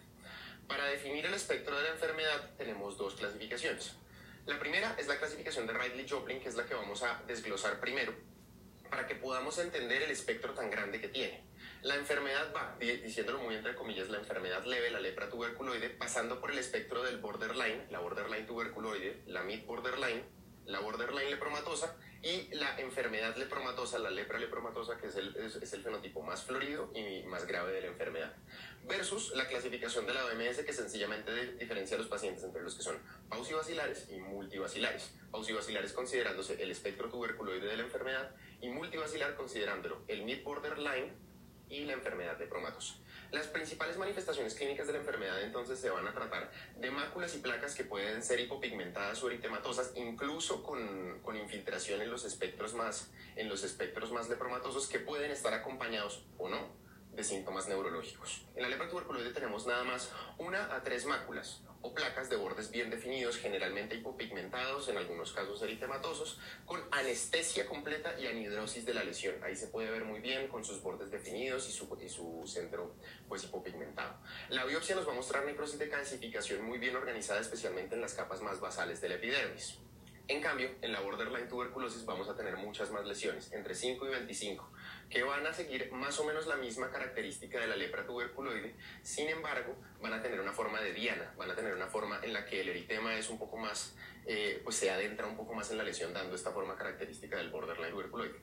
Para 0.68 0.84
definir 0.84 1.26
el 1.26 1.34
espectro 1.34 1.76
de 1.76 1.82
la 1.82 1.90
enfermedad 1.90 2.50
tenemos 2.56 2.96
dos 2.96 3.16
clasificaciones. 3.16 3.96
La 4.48 4.58
primera 4.58 4.96
es 4.98 5.06
la 5.06 5.18
clasificación 5.18 5.66
de 5.66 5.74
Ridley-Joplin, 5.74 6.40
que 6.40 6.48
es 6.48 6.54
la 6.54 6.64
que 6.64 6.72
vamos 6.72 7.02
a 7.02 7.22
desglosar 7.26 7.80
primero, 7.80 8.14
para 8.88 9.06
que 9.06 9.14
podamos 9.14 9.58
entender 9.58 10.00
el 10.00 10.10
espectro 10.10 10.54
tan 10.54 10.70
grande 10.70 11.02
que 11.02 11.08
tiene. 11.08 11.44
La 11.82 11.96
enfermedad 11.96 12.50
va, 12.56 12.74
diciéndolo 12.80 13.40
muy 13.40 13.56
entre 13.56 13.74
comillas, 13.74 14.08
la 14.08 14.16
enfermedad 14.16 14.64
leve, 14.64 14.90
la 14.90 15.00
lepra 15.00 15.28
tuberculoide, 15.28 15.90
pasando 15.90 16.40
por 16.40 16.50
el 16.50 16.58
espectro 16.58 17.02
del 17.02 17.18
borderline, 17.18 17.88
la 17.90 17.98
borderline 17.98 18.46
tuberculoide, 18.46 19.22
la 19.26 19.42
mid 19.42 19.66
borderline, 19.66 20.24
la 20.64 20.80
borderline 20.80 21.28
lepromatosa 21.28 21.98
y 22.22 22.52
la 22.54 22.78
enfermedad 22.80 23.36
lepromatosa, 23.36 23.98
la 23.98 24.10
lepra 24.10 24.38
lepromatosa, 24.38 24.98
que 24.98 25.06
es 25.06 25.16
el, 25.16 25.36
es, 25.36 25.72
el, 25.72 25.82
fenotipo 25.82 26.20
más 26.22 26.42
florido 26.42 26.90
y 26.94 27.22
más 27.26 27.46
grave 27.46 27.72
de 27.72 27.82
la 27.82 27.86
enfermedad, 27.86 28.34
versus 28.88 29.32
la 29.36 29.46
clasificación 29.46 30.06
de 30.06 30.14
la 30.14 30.24
OMS 30.24 30.58
que 30.64 30.72
sencillamente 30.72 31.52
diferencia 31.54 31.96
a 31.96 32.00
los 32.00 32.08
pacientes 32.08 32.42
entre 32.42 32.62
los 32.62 32.74
que 32.74 32.82
son 32.82 32.96
pausivacilares 33.28 34.08
y 34.10 34.16
multivacilares. 34.16 35.12
Pausivacilares 35.30 35.92
considerándose 35.92 36.60
el 36.60 36.70
espectro 36.70 37.08
tuberculoide 37.08 37.66
de 37.66 37.76
la 37.76 37.84
enfermedad 37.84 38.34
y 38.60 38.68
multivacilar 38.68 39.36
considerándolo 39.36 40.02
el 40.08 40.24
mid 40.24 40.42
borderline 40.42 41.12
y 41.68 41.84
la 41.84 41.92
enfermedad 41.92 42.38
lepromatosa. 42.38 42.94
Las 43.30 43.46
principales 43.46 43.98
manifestaciones 43.98 44.54
clínicas 44.54 44.86
de 44.86 44.94
la 44.94 45.00
enfermedad 45.00 45.42
entonces 45.42 45.78
se 45.78 45.90
van 45.90 46.06
a 46.06 46.14
tratar 46.14 46.50
de 46.76 46.90
máculas 46.90 47.34
y 47.34 47.38
placas 47.38 47.74
que 47.74 47.84
pueden 47.84 48.22
ser 48.22 48.40
hipopigmentadas 48.40 49.22
o 49.22 49.28
eritematosas, 49.28 49.92
incluso 49.96 50.62
con, 50.62 51.20
con 51.20 51.36
infiltración 51.36 52.00
en 52.00 52.10
los 52.10 52.24
espectros 52.24 52.72
más, 52.72 53.10
en 53.36 53.50
los 53.50 53.64
espectros 53.64 54.12
más 54.12 54.30
lepromatosos 54.30 54.88
que 54.88 54.98
pueden 54.98 55.30
estar 55.30 55.52
acompañados 55.52 56.24
o 56.38 56.48
no 56.48 56.70
de 57.12 57.22
síntomas 57.22 57.68
neurológicos. 57.68 58.46
En 58.56 58.62
la 58.62 58.68
lepra 58.70 58.88
tuberculoide 58.88 59.30
tenemos 59.32 59.66
nada 59.66 59.84
más 59.84 60.10
una 60.38 60.74
a 60.74 60.82
tres 60.82 61.04
máculas 61.04 61.62
o 61.82 61.94
placas 61.94 62.28
de 62.28 62.36
bordes 62.36 62.70
bien 62.70 62.90
definidos, 62.90 63.36
generalmente 63.36 63.96
hipopigmentados, 63.96 64.88
en 64.88 64.96
algunos 64.96 65.32
casos 65.32 65.62
eritematosos, 65.62 66.40
con 66.66 66.80
anestesia 66.90 67.66
completa 67.66 68.18
y 68.18 68.26
anhidrosis 68.26 68.84
de 68.84 68.94
la 68.94 69.04
lesión. 69.04 69.36
Ahí 69.42 69.54
se 69.54 69.68
puede 69.68 69.90
ver 69.90 70.04
muy 70.04 70.20
bien 70.20 70.48
con 70.48 70.64
sus 70.64 70.82
bordes 70.82 71.10
definidos 71.10 71.68
y 71.68 71.72
su, 71.72 71.88
y 72.02 72.08
su 72.08 72.42
centro 72.46 72.94
pues 73.28 73.44
hipopigmentado. 73.44 74.14
La 74.48 74.64
biopsia 74.64 74.96
nos 74.96 75.06
va 75.06 75.12
a 75.12 75.16
mostrar 75.16 75.44
necrosis 75.44 75.78
de 75.78 75.88
calcificación 75.88 76.64
muy 76.64 76.78
bien 76.78 76.96
organizada, 76.96 77.40
especialmente 77.40 77.94
en 77.94 78.00
las 78.00 78.14
capas 78.14 78.42
más 78.42 78.60
basales 78.60 79.00
de 79.00 79.08
la 79.10 79.14
epidermis. 79.16 79.78
En 80.28 80.42
cambio, 80.42 80.68
en 80.82 80.92
la 80.92 81.00
borderline 81.00 81.48
tuberculosis 81.48 82.04
vamos 82.04 82.28
a 82.28 82.36
tener 82.36 82.54
muchas 82.58 82.90
más 82.90 83.06
lesiones, 83.06 83.50
entre 83.52 83.74
5 83.74 84.06
y 84.06 84.10
25, 84.10 84.70
que 85.10 85.22
van 85.22 85.46
a 85.46 85.52
seguir 85.52 85.90
más 85.92 86.18
o 86.20 86.24
menos 86.24 86.46
la 86.46 86.56
misma 86.56 86.90
característica 86.90 87.58
de 87.58 87.66
la 87.66 87.76
lepra 87.76 88.06
tuberculoide, 88.06 88.74
sin 89.02 89.28
embargo, 89.28 89.76
van 90.00 90.12
a 90.12 90.22
tener 90.22 90.40
una 90.40 90.52
forma 90.52 90.80
de 90.80 90.92
diana, 90.92 91.32
van 91.36 91.50
a 91.50 91.54
tener 91.54 91.74
una 91.74 91.86
forma 91.86 92.20
en 92.22 92.32
la 92.32 92.44
que 92.44 92.60
el 92.60 92.68
eritema 92.68 93.16
es 93.16 93.30
un 93.30 93.38
poco 93.38 93.56
más, 93.56 93.96
eh, 94.26 94.60
pues 94.62 94.76
se 94.76 94.90
adentra 94.90 95.26
un 95.26 95.36
poco 95.36 95.54
más 95.54 95.70
en 95.70 95.78
la 95.78 95.84
lesión, 95.84 96.12
dando 96.12 96.34
esta 96.34 96.52
forma 96.52 96.76
característica 96.76 97.36
del 97.36 97.50
borderline 97.50 97.90
tuberculoide. 97.90 98.38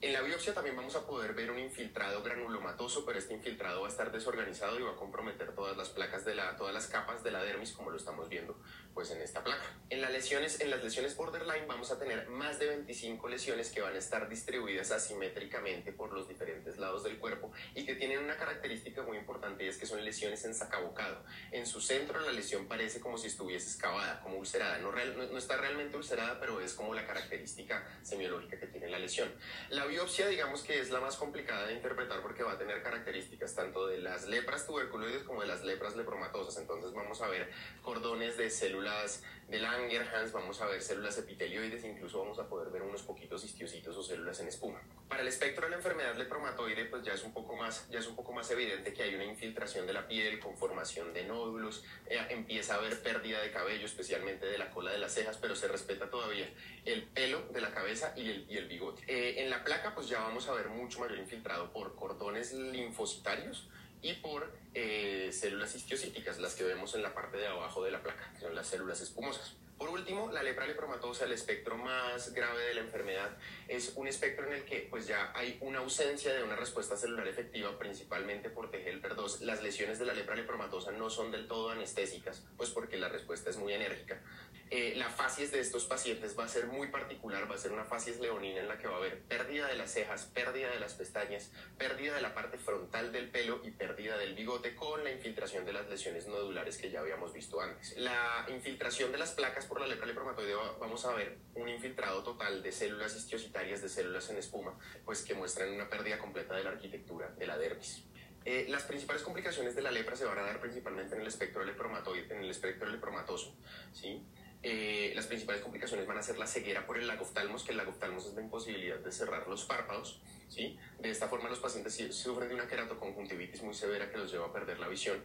En 0.00 0.12
la 0.12 0.20
biopsia 0.20 0.52
también 0.52 0.76
vamos 0.76 0.96
a 0.96 1.06
poder 1.06 1.32
ver 1.34 1.50
un 1.50 1.58
infiltrado 1.58 2.22
granulomatoso, 2.22 3.06
pero 3.06 3.18
este 3.18 3.32
infiltrado 3.34 3.80
va 3.80 3.86
a 3.88 3.90
estar 3.90 4.12
desorganizado 4.12 4.78
y 4.78 4.82
va 4.82 4.92
a 4.92 4.96
comprometer 4.96 5.54
todas 5.54 5.76
las 5.76 5.88
placas 5.88 6.24
de 6.24 6.34
la, 6.34 6.56
todas 6.56 6.74
las 6.74 6.86
capas 6.88 7.22
de 7.22 7.30
la 7.30 7.42
dermis, 7.42 7.72
como 7.72 7.90
lo 7.90 7.96
estamos 7.96 8.28
viendo 8.28 8.56
pues 8.94 9.10
en 9.10 9.20
esta 9.20 9.42
placa. 9.42 9.64
En 9.90 10.00
las 10.00 10.12
lesiones, 10.12 10.60
en 10.60 10.70
las 10.70 10.82
lesiones 10.82 11.16
borderline 11.16 11.66
vamos 11.66 11.90
a 11.90 11.98
tener 11.98 12.28
más 12.28 12.58
de 12.60 12.66
25 12.66 13.28
lesiones 13.28 13.70
que 13.70 13.80
van 13.80 13.94
a 13.94 13.98
estar 13.98 14.28
distribuidas 14.28 14.92
asimétricamente 14.92 15.92
por 15.92 16.12
los 16.12 16.28
diferentes 16.28 16.78
lados 16.78 17.02
del 17.02 17.18
cuerpo 17.18 17.50
y 17.74 17.84
que 17.84 17.96
tienen 17.96 18.20
una 18.20 18.36
característica 18.36 19.02
muy 19.02 19.18
importante 19.18 19.64
y 19.64 19.68
es 19.68 19.78
que 19.78 19.86
son 19.86 20.04
lesiones 20.04 20.44
en 20.44 20.54
sacabocado. 20.54 21.24
En 21.50 21.66
su 21.66 21.80
centro 21.80 22.20
la 22.20 22.32
lesión 22.32 22.68
parece 22.68 23.00
como 23.00 23.18
si 23.18 23.26
estuviese 23.26 23.68
excavada, 23.68 24.20
como 24.20 24.38
ulcerada. 24.38 24.78
No, 24.78 24.92
no, 24.92 25.38
está 25.38 25.56
realmente 25.56 25.96
ulcerada, 25.96 26.38
pero 26.38 26.60
es 26.60 26.72
como 26.74 26.94
la 26.94 27.06
característica 27.06 27.84
semiológica 28.02 28.58
que 28.58 28.68
tiene 28.68 28.88
la 28.88 29.00
lesión. 29.00 29.28
La 29.70 29.83
biopsia, 29.84 30.28
digamos 30.28 30.62
que 30.62 30.80
es 30.80 30.90
la 30.90 31.00
más 31.00 31.16
complicada 31.16 31.66
de 31.66 31.74
interpretar 31.74 32.22
porque 32.22 32.42
va 32.42 32.52
a 32.52 32.58
tener 32.58 32.82
características 32.82 33.54
tanto 33.54 33.86
de 33.86 33.98
las 33.98 34.26
lepras 34.26 34.66
tuberculoides 34.66 35.22
como 35.24 35.42
de 35.42 35.46
las 35.46 35.64
lepras 35.64 35.96
lepromatosas. 35.96 36.56
Entonces 36.58 36.92
vamos 36.92 37.20
a 37.20 37.28
ver 37.28 37.50
cordones 37.82 38.36
de 38.36 38.50
células 38.50 39.22
de 39.48 39.58
Langerhans, 39.58 40.32
vamos 40.32 40.60
a 40.60 40.66
ver 40.66 40.80
células 40.80 41.18
epitelioides, 41.18 41.84
incluso 41.84 42.18
vamos 42.20 42.38
a 42.38 42.48
poder 42.48 42.70
ver 42.70 42.82
unos 42.82 43.02
poquitos 43.02 43.44
histiocitos 43.44 43.96
o 43.96 44.02
células 44.02 44.40
en 44.40 44.48
espuma. 44.48 44.80
Para 45.08 45.20
el 45.20 45.28
espectro 45.28 45.64
de 45.64 45.70
la 45.70 45.76
enfermedad 45.76 46.16
lepromatoide, 46.16 46.86
pues 46.86 47.02
ya 47.04 47.12
es 47.12 47.22
un 47.24 47.32
poco 47.32 47.54
más, 47.54 47.88
ya 47.90 47.98
es 47.98 48.06
un 48.06 48.16
poco 48.16 48.32
más 48.32 48.50
evidente 48.50 48.92
que 48.94 49.02
hay 49.02 49.14
una 49.14 49.24
infiltración 49.24 49.86
de 49.86 49.92
la 49.92 50.08
piel 50.08 50.40
con 50.40 50.56
formación 50.56 51.12
de 51.12 51.24
nódulos, 51.24 51.84
eh, 52.06 52.18
empieza 52.30 52.74
a 52.74 52.78
haber 52.78 53.02
pérdida 53.02 53.40
de 53.42 53.50
cabello, 53.50 53.84
especialmente 53.84 54.46
de 54.46 54.56
la 54.56 54.70
cola 54.70 54.92
de 54.92 54.98
las 54.98 55.12
cejas, 55.12 55.36
pero 55.36 55.54
se 55.54 55.68
respeta 55.68 56.08
todavía 56.08 56.48
el 56.84 57.02
pelo 57.04 57.42
de 57.52 57.60
la 57.60 57.72
cabeza 57.72 58.14
y 58.16 58.30
el, 58.30 58.46
y 58.48 58.56
el 58.56 58.66
bigote. 58.66 59.02
Eh, 59.06 59.42
en 59.42 59.50
la 59.50 59.62
placa, 59.74 59.94
pues 59.94 60.08
ya 60.08 60.20
vamos 60.20 60.48
a 60.48 60.52
ver 60.52 60.68
mucho 60.68 61.00
mayor 61.00 61.18
infiltrado 61.18 61.72
por 61.72 61.96
cordones 61.96 62.52
linfocitarios, 62.52 63.68
y 64.04 64.12
por 64.12 64.52
eh, 64.74 65.30
células 65.32 65.74
histiocíticas, 65.74 66.38
las 66.38 66.54
que 66.54 66.62
vemos 66.62 66.94
en 66.94 67.02
la 67.02 67.14
parte 67.14 67.38
de 67.38 67.46
abajo 67.46 67.82
de 67.82 67.90
la 67.90 68.02
placa, 68.02 68.30
que 68.34 68.40
son 68.40 68.54
las 68.54 68.66
células 68.66 69.00
espumosas. 69.00 69.56
Por 69.78 69.88
último, 69.88 70.30
la 70.30 70.42
lepra 70.42 70.66
lepromatosa, 70.66 71.24
el 71.24 71.32
espectro 71.32 71.78
más 71.78 72.34
grave 72.34 72.66
de 72.66 72.74
la 72.74 72.82
enfermedad, 72.82 73.30
es 73.66 73.94
un 73.96 74.06
espectro 74.06 74.46
en 74.46 74.52
el 74.52 74.64
que 74.64 74.86
pues 74.90 75.06
ya 75.06 75.32
hay 75.34 75.56
una 75.62 75.78
ausencia 75.78 76.34
de 76.34 76.42
una 76.42 76.54
respuesta 76.54 76.98
celular 76.98 77.26
efectiva, 77.26 77.78
principalmente 77.78 78.50
por 78.50 78.70
TGLPER2. 78.70 79.40
Las 79.40 79.62
lesiones 79.62 79.98
de 79.98 80.04
la 80.04 80.12
lepra 80.12 80.36
lepromatosa 80.36 80.92
no 80.92 81.08
son 81.08 81.32
del 81.32 81.48
todo 81.48 81.70
anestésicas, 81.70 82.46
pues 82.58 82.68
porque 82.68 82.98
la 82.98 83.08
respuesta 83.08 83.48
es 83.48 83.56
muy 83.56 83.72
enérgica. 83.72 84.20
Eh, 84.70 84.94
la 84.96 85.08
facies 85.08 85.52
de 85.52 85.60
estos 85.60 85.84
pacientes 85.84 86.38
va 86.38 86.44
a 86.44 86.48
ser 86.48 86.66
muy 86.66 86.88
particular, 86.88 87.48
va 87.50 87.54
a 87.54 87.58
ser 87.58 87.72
una 87.72 87.84
facies 87.84 88.18
leonina 88.18 88.60
en 88.60 88.68
la 88.68 88.78
que 88.78 88.88
va 88.88 88.94
a 88.94 88.98
haber 88.98 89.20
pérdida 89.22 89.68
de 89.68 89.76
las 89.76 89.92
cejas, 89.92 90.24
pérdida 90.34 90.70
de 90.70 90.80
las 90.80 90.94
pestañas, 90.94 91.52
pérdida 91.76 92.14
de 92.14 92.22
la 92.22 92.34
parte 92.34 92.58
frontal 92.58 93.12
del 93.12 93.30
pelo 93.30 93.60
y 93.62 93.70
pérdida 93.70 94.16
del 94.16 94.34
bigote 94.34 94.74
con 94.74 95.04
la 95.04 95.12
infiltración 95.12 95.64
de 95.64 95.74
las 95.74 95.88
lesiones 95.88 96.26
nodulares 96.26 96.78
que 96.78 96.90
ya 96.90 97.00
habíamos 97.00 97.32
visto 97.32 97.60
antes. 97.60 97.96
La 97.98 98.46
infiltración 98.48 99.12
de 99.12 99.18
las 99.18 99.32
placas 99.32 99.66
por 99.66 99.80
la 99.80 99.86
lepra 99.86 100.06
lepromatoide 100.06 100.54
vamos 100.80 101.04
a 101.04 101.14
ver 101.14 101.38
un 101.54 101.68
infiltrado 101.68 102.22
total 102.22 102.62
de 102.62 102.72
células 102.72 103.14
histiocitarias, 103.14 103.82
de 103.82 103.88
células 103.88 104.28
en 104.30 104.38
espuma, 104.38 104.78
pues 105.04 105.22
que 105.22 105.34
muestran 105.34 105.72
una 105.72 105.88
pérdida 105.88 106.18
completa 106.18 106.56
de 106.56 106.64
la 106.64 106.70
arquitectura 106.70 107.28
de 107.28 107.46
la 107.46 107.58
dermis. 107.58 108.04
Eh, 108.44 108.66
las 108.68 108.82
principales 108.82 109.22
complicaciones 109.22 109.74
de 109.74 109.80
la 109.80 109.90
lepra 109.90 110.16
se 110.16 110.26
van 110.26 110.38
a 110.38 110.42
dar 110.42 110.60
principalmente 110.60 111.14
en 111.14 111.22
el 111.22 111.26
espectro 111.26 111.64
lepromatoide, 111.64 112.34
en 112.34 112.42
el 112.42 112.50
espectro 112.50 112.88
lepromatoso, 112.90 113.56
¿sí? 113.92 114.22
Eh, 114.66 115.12
las 115.14 115.26
principales 115.26 115.60
complicaciones 115.60 116.06
van 116.06 116.16
a 116.16 116.22
ser 116.22 116.38
la 116.38 116.46
ceguera 116.46 116.86
por 116.86 116.96
el 116.96 117.06
lagoftalmos, 117.06 117.64
que 117.64 117.72
el 117.72 117.76
lagoftalmos 117.76 118.24
es 118.24 118.32
la 118.32 118.40
imposibilidad 118.40 118.98
de 118.98 119.12
cerrar 119.12 119.46
los 119.46 119.66
párpados. 119.66 120.22
¿sí? 120.48 120.78
De 121.00 121.10
esta 121.10 121.28
forma 121.28 121.50
los 121.50 121.58
pacientes 121.58 121.94
sufren 122.16 122.48
de 122.48 122.54
una 122.54 122.66
queratoconjuntivitis 122.66 123.62
muy 123.62 123.74
severa 123.74 124.10
que 124.10 124.16
los 124.16 124.32
lleva 124.32 124.46
a 124.46 124.52
perder 124.54 124.80
la 124.80 124.88
visión. 124.88 125.22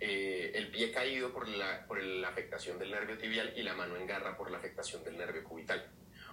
Eh, 0.00 0.50
el 0.54 0.72
pie 0.72 0.90
caído 0.90 1.32
por 1.32 1.46
la, 1.46 1.86
por 1.86 2.02
la 2.02 2.30
afectación 2.30 2.80
del 2.80 2.90
nervio 2.90 3.16
tibial 3.16 3.52
y 3.56 3.62
la 3.62 3.74
mano 3.74 3.96
en 3.96 4.08
garra 4.08 4.36
por 4.36 4.50
la 4.50 4.58
afectación 4.58 5.04
del 5.04 5.16
nervio 5.16 5.44
cubital. 5.44 5.88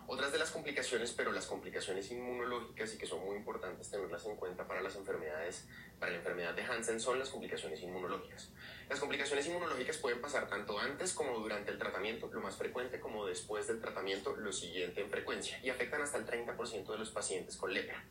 Otras 0.10 0.32
de 0.32 0.40
las 0.40 0.52
complicaciones, 0.52 1.12
pero 1.12 1.34
las 1.34 1.48
complicaciones 1.48 2.10
inmunológicas 2.12 2.94
y 2.94 2.98
que 2.98 3.06
son 3.06 3.26
muy 3.26 3.36
importantes 3.36 3.92
tenerlas 3.92 4.26
en 4.26 4.38
cuenta 4.38 4.66
para 4.66 4.82
las 4.82 4.96
enfermedades, 4.96 5.68
para 6.00 6.14
la 6.14 6.20
enfermedad 6.20 6.54
de 6.54 6.64
Hansen 6.64 7.02
son 7.02 7.20
las 7.20 7.30
complicaciones 7.30 7.82
inmunológicas. 7.82 8.50
Las 8.88 9.02
complicaciones 9.02 9.46
inmunológicas 9.48 9.98
pueden 9.98 10.22
pasar 10.22 10.48
tanto 10.48 10.80
antes 10.80 11.12
como 11.12 11.38
durante 11.40 11.72
el 11.72 11.78
tratamiento, 11.78 12.30
lo 12.32 12.40
más 12.40 12.56
frecuente 12.56 13.02
como 13.02 13.26
después 13.26 13.68
del 13.68 13.82
tratamiento, 13.82 14.34
lo 14.38 14.54
siguiente 14.54 15.02
en 15.02 15.10
frecuencia, 15.10 15.60
y 15.62 15.72
afectan 15.72 16.02
hasta 16.02 16.20
el 16.20 16.26
30% 16.26 16.90
de 16.90 16.98
los 16.98 17.12
pacientes 17.12 17.58
con 17.58 17.74
lepra. 17.74 18.02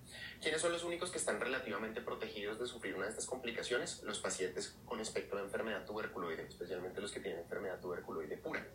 ¿Quiénes 0.42 0.60
son 0.60 0.72
los 0.72 0.84
únicos 0.84 1.10
que 1.10 1.16
están 1.16 1.40
relativamente 1.40 2.02
protegidos 2.02 2.58
de 2.58 2.66
sufrir 2.66 2.94
una 2.94 3.04
de 3.04 3.12
estas 3.12 3.24
complicaciones? 3.24 4.02
Los 4.02 4.18
pacientes 4.18 4.76
con 4.84 5.00
espectro 5.00 5.38
de 5.38 5.44
enfermedad 5.44 5.86
tuberculoide, 5.86 6.46
especialmente 6.46 7.00
los 7.00 7.10
que 7.10 7.20
tienen 7.20 7.40
enfermedad 7.40 7.80
tuberculoide 7.80 8.36
pura, 8.36 8.66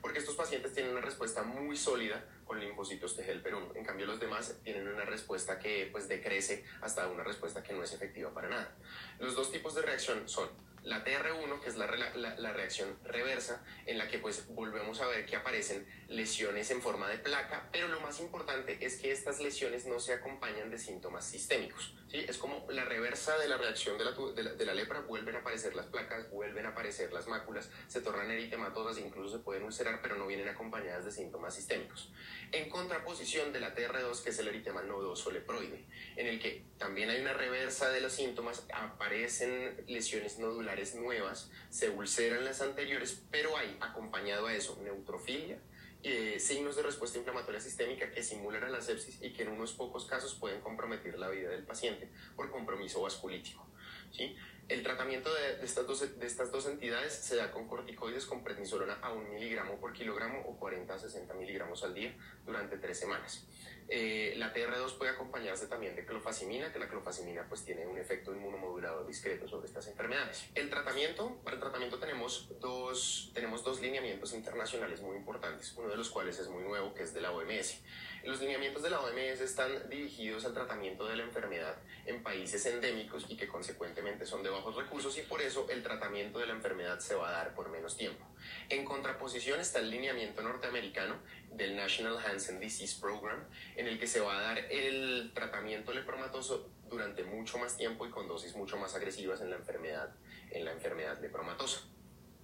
porque 0.00 0.20
estos 0.20 0.36
pacientes 0.36 0.74
tienen 0.74 0.92
una 0.92 1.00
respuesta 1.00 1.42
muy 1.42 1.76
sólida 1.76 2.24
con 2.48 2.58
linfocitos 2.58 3.14
T 3.14 3.30
helper 3.30 3.54
1. 3.54 3.72
En 3.76 3.84
cambio, 3.84 4.06
los 4.06 4.18
demás 4.18 4.58
tienen 4.64 4.88
una 4.88 5.04
respuesta 5.04 5.58
que 5.58 5.88
pues 5.92 6.08
decrece 6.08 6.64
hasta 6.80 7.06
una 7.06 7.22
respuesta 7.22 7.62
que 7.62 7.74
no 7.74 7.84
es 7.84 7.92
efectiva 7.92 8.32
para 8.32 8.48
nada. 8.48 8.74
Los 9.20 9.36
dos 9.36 9.52
tipos 9.52 9.74
de 9.74 9.82
reacción 9.82 10.28
son 10.28 10.48
la 10.88 11.04
TR1, 11.04 11.60
que 11.60 11.68
es 11.68 11.76
la, 11.76 11.86
la, 11.86 12.52
reacción 12.52 12.98
reversa, 13.04 13.62
en 13.84 13.98
la 13.98 14.08
que 14.08 14.18
pues 14.18 14.48
volvemos 14.48 15.00
a 15.00 15.06
ver 15.06 15.26
que 15.26 15.36
aparecen 15.36 15.86
lesiones 16.08 16.70
en 16.70 16.80
forma 16.80 17.08
de 17.08 17.18
placa, 17.18 17.68
pero 17.70 17.88
lo 17.88 18.00
más 18.00 18.20
importante 18.20 18.78
es 18.80 18.96
que 18.96 19.12
estas 19.12 19.38
lesiones 19.40 19.84
no 19.84 20.00
se 20.00 20.14
acompañan 20.14 20.70
de 20.70 20.78
síntomas 20.78 21.26
sistémicos. 21.26 21.94
¿sí? 22.10 22.24
Es 22.26 22.38
como 22.38 22.66
la 22.70 22.86
reversa 22.86 23.36
de 23.36 23.48
la 23.48 23.58
reacción 23.58 23.98
de 23.98 24.04
la, 24.04 24.12
de 24.52 24.66
la, 24.66 24.74
lepra, 24.74 25.00
vuelven 25.02 25.36
a 25.36 25.40
aparecer 25.40 25.76
las 25.76 25.86
placas, 25.86 26.30
vuelven 26.30 26.64
a 26.64 26.70
aparecer 26.70 27.12
las 27.12 27.26
máculas, 27.26 27.70
se 27.86 28.00
tornan 28.00 28.30
eritematosas, 28.30 28.98
incluso 28.98 29.36
se 29.36 29.44
pueden 29.44 29.64
ulcerar, 29.64 30.00
pero 30.00 30.16
no 30.16 30.26
vienen 30.26 30.48
acompañadas 30.48 31.04
de 31.04 31.12
síntomas 31.12 31.54
sistémicos. 31.54 32.10
En 32.50 32.70
contraposición 32.70 33.52
de 33.52 33.60
la 33.60 33.74
TR2, 33.74 34.22
que 34.22 34.30
es 34.30 34.38
el 34.38 34.48
eritema 34.48 34.82
nodoso 34.82 35.30
leproide, 35.30 35.84
en 36.16 36.26
el 36.26 36.40
que 36.40 36.64
también 36.78 37.10
hay 37.10 37.20
una 37.20 37.34
reversa 37.34 37.90
de 37.90 38.00
los 38.00 38.12
síntomas, 38.12 38.66
aparecen 38.72 39.84
lesiones 39.86 40.38
nodulares 40.38 40.77
nuevas, 40.94 41.50
se 41.70 41.90
ulceran 41.90 42.44
las 42.44 42.60
anteriores, 42.60 43.22
pero 43.30 43.56
hay 43.56 43.76
acompañado 43.80 44.46
a 44.46 44.54
eso 44.54 44.78
neutrofilia, 44.82 45.58
eh, 46.02 46.38
signos 46.38 46.76
de 46.76 46.82
respuesta 46.82 47.18
inflamatoria 47.18 47.60
sistémica 47.60 48.10
que 48.12 48.22
simulan 48.22 48.62
a 48.62 48.68
la 48.68 48.80
sepsis 48.80 49.20
y 49.20 49.32
que 49.32 49.42
en 49.42 49.48
unos 49.48 49.72
pocos 49.72 50.06
casos 50.06 50.34
pueden 50.34 50.60
comprometer 50.60 51.18
la 51.18 51.28
vida 51.28 51.50
del 51.50 51.64
paciente 51.64 52.08
por 52.36 52.50
compromiso 52.50 53.02
vasculítico. 53.02 53.66
¿sí? 54.12 54.36
El 54.68 54.82
tratamiento 54.82 55.32
de, 55.34 55.64
estas 55.64 55.86
dos, 55.86 56.18
de 56.18 56.26
estas 56.26 56.52
dos 56.52 56.66
entidades 56.66 57.14
se 57.14 57.36
da 57.36 57.50
con 57.50 57.66
corticoides 57.66 58.26
con 58.26 58.44
prednisolona 58.44 58.98
a 59.00 59.12
un 59.12 59.28
miligramo 59.30 59.80
por 59.80 59.92
kilogramo 59.92 60.42
o 60.46 60.56
40 60.58 60.94
a 60.94 60.98
60 60.98 61.34
miligramos 61.34 61.82
al 61.82 61.94
día 61.94 62.14
durante 62.44 62.76
tres 62.76 62.98
semanas. 62.98 63.46
Eh, 63.90 64.34
la 64.36 64.52
TR2 64.52 64.98
puede 64.98 65.12
acompañarse 65.12 65.66
también 65.66 65.96
de 65.96 66.04
clofazimina, 66.04 66.70
que 66.72 66.78
la 66.78 66.88
clofazimina 66.88 67.48
pues 67.48 67.64
tiene 67.64 67.86
un 67.86 67.96
efecto 67.96 68.34
inmunomodulador 68.34 69.06
discreto 69.06 69.48
sobre 69.48 69.66
estas 69.66 69.86
enfermedades. 69.88 70.46
El 70.54 70.68
tratamiento, 70.68 71.36
para 71.42 71.54
el 71.54 71.60
tratamiento 71.60 71.98
tenemos 71.98 72.48
dos, 72.60 73.30
tenemos 73.32 73.64
dos 73.64 73.80
lineamientos 73.80 74.34
internacionales 74.34 75.00
muy 75.00 75.16
importantes, 75.16 75.72
uno 75.76 75.88
de 75.88 75.96
los 75.96 76.10
cuales 76.10 76.38
es 76.38 76.48
muy 76.48 76.62
nuevo, 76.62 76.92
que 76.92 77.02
es 77.02 77.14
de 77.14 77.22
la 77.22 77.32
OMS. 77.32 77.80
Los 78.24 78.40
lineamientos 78.40 78.82
de 78.82 78.90
la 78.90 79.00
OMS 79.00 79.40
están 79.40 79.88
dirigidos 79.88 80.44
al 80.44 80.52
tratamiento 80.52 81.06
de 81.06 81.16
la 81.16 81.22
enfermedad 81.22 81.76
en 82.04 82.22
países 82.22 82.66
endémicos 82.66 83.24
y 83.28 83.36
que 83.36 83.48
consecuentemente 83.48 84.26
son 84.26 84.42
de 84.42 84.50
bajos 84.50 84.76
recursos 84.76 85.16
y 85.16 85.22
por 85.22 85.40
eso 85.40 85.66
el 85.70 85.82
tratamiento 85.82 86.38
de 86.38 86.46
la 86.46 86.52
enfermedad 86.52 86.98
se 86.98 87.14
va 87.14 87.28
a 87.30 87.32
dar 87.32 87.54
por 87.54 87.70
menos 87.70 87.96
tiempo. 87.96 88.26
En 88.68 88.84
contraposición 88.84 89.60
está 89.60 89.78
el 89.78 89.90
lineamiento 89.90 90.42
norteamericano 90.42 91.16
del 91.52 91.76
National 91.76 92.18
Hansen 92.18 92.60
Disease 92.60 93.00
Program, 93.00 93.44
en 93.76 93.86
el 93.86 93.98
que 93.98 94.06
se 94.06 94.20
va 94.20 94.38
a 94.38 94.42
dar 94.42 94.58
el 94.58 95.32
tratamiento 95.34 95.92
lepromatoso 95.92 96.70
durante 96.88 97.24
mucho 97.24 97.58
más 97.58 97.76
tiempo 97.76 98.06
y 98.06 98.10
con 98.10 98.28
dosis 98.28 98.54
mucho 98.56 98.76
más 98.76 98.94
agresivas 98.94 99.40
en 99.40 99.50
la 99.50 99.56
enfermedad, 99.56 100.14
en 100.50 100.64
la 100.64 100.72
enfermedad 100.72 101.20
lepromatosa. 101.20 101.80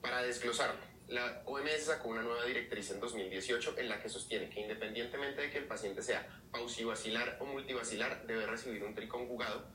Para 0.00 0.22
desglosarlo, 0.22 0.80
la 1.08 1.42
OMS 1.44 1.84
sacó 1.84 2.08
una 2.08 2.22
nueva 2.22 2.44
directriz 2.44 2.90
en 2.90 3.00
2018 3.00 3.74
en 3.78 3.88
la 3.88 4.00
que 4.00 4.08
sostiene 4.08 4.48
que 4.48 4.60
independientemente 4.60 5.42
de 5.42 5.50
que 5.50 5.58
el 5.58 5.66
paciente 5.66 6.02
sea 6.02 6.26
pausivacilar 6.50 7.36
o 7.40 7.46
multivacilar, 7.46 8.26
debe 8.26 8.46
recibir 8.46 8.82
un 8.84 8.94
triconjugado 8.94 9.66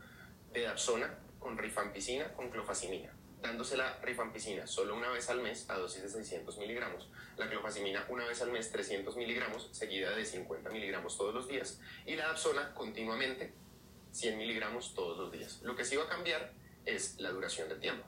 de 0.52 0.63
dapsona 0.63 1.20
con 1.39 1.58
rifampicina 1.58 2.34
con 2.34 2.50
clofazimina, 2.50 3.13
dándose 3.41 3.78
la 3.78 3.99
rifampicina 4.02 4.67
solo 4.67 4.95
una 4.95 5.10
vez 5.10 5.30
al 5.30 5.41
mes 5.41 5.69
a 5.69 5.78
dosis 5.78 6.04
de 6.04 6.10
600 6.10 6.58
miligramos, 6.58 7.10
la 7.38 7.49
clofazimina 7.49 8.06
una 8.10 8.25
vez 8.25 8.41
al 8.41 8.52
mes 8.52 8.71
300 8.71 9.15
miligramos, 9.15 9.69
seguida 9.71 10.12
de 10.12 10.25
50 10.25 10.69
miligramos 10.69 11.17
todos 11.17 11.34
los 11.34 11.47
días, 11.47 11.80
y 12.06 12.15
la 12.15 12.28
dapsona 12.28 12.73
continuamente 12.73 13.54
100 14.12 14.38
miligramos 14.38 14.93
todos 14.93 15.17
los 15.17 15.32
días. 15.32 15.62
Lo 15.62 15.75
que 15.75 15.86
sí 15.86 15.95
va 15.95 16.04
a 16.04 16.10
cambiar 16.10 16.54
es 16.86 17.19
la 17.19 17.32
duración 17.32 17.69
del 17.69 17.80
tiempo. 17.80 18.06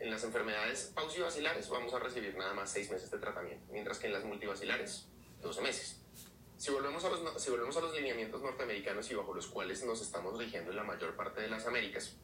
En 0.00 0.10
las 0.10 0.24
enfermedades 0.24 0.90
pausivacilares 0.94 1.68
vamos 1.68 1.94
a 1.94 2.00
recibir 2.00 2.36
nada 2.36 2.54
más 2.54 2.70
6 2.70 2.90
meses 2.90 3.10
de 3.10 3.18
tratamiento, 3.18 3.64
mientras 3.70 3.98
que 3.98 4.08
en 4.08 4.14
las 4.14 4.24
multivacilares 4.24 5.06
12 5.42 5.60
meses. 5.60 5.98
Si 6.56 6.70
volvemos, 6.70 7.04
a 7.04 7.10
los, 7.10 7.42
si 7.42 7.50
volvemos 7.50 7.76
a 7.76 7.80
los 7.80 7.94
lineamientos 7.94 8.40
norteamericanos 8.40 9.10
y 9.10 9.14
bajo 9.14 9.34
los 9.34 9.48
cuales 9.48 9.84
nos 9.84 10.00
estamos 10.00 10.38
rigiendo 10.38 10.70
en 10.70 10.76
la 10.76 10.84
mayor 10.84 11.16
parte 11.16 11.40
de 11.40 11.48
las 11.48 11.66
Américas, 11.66 12.16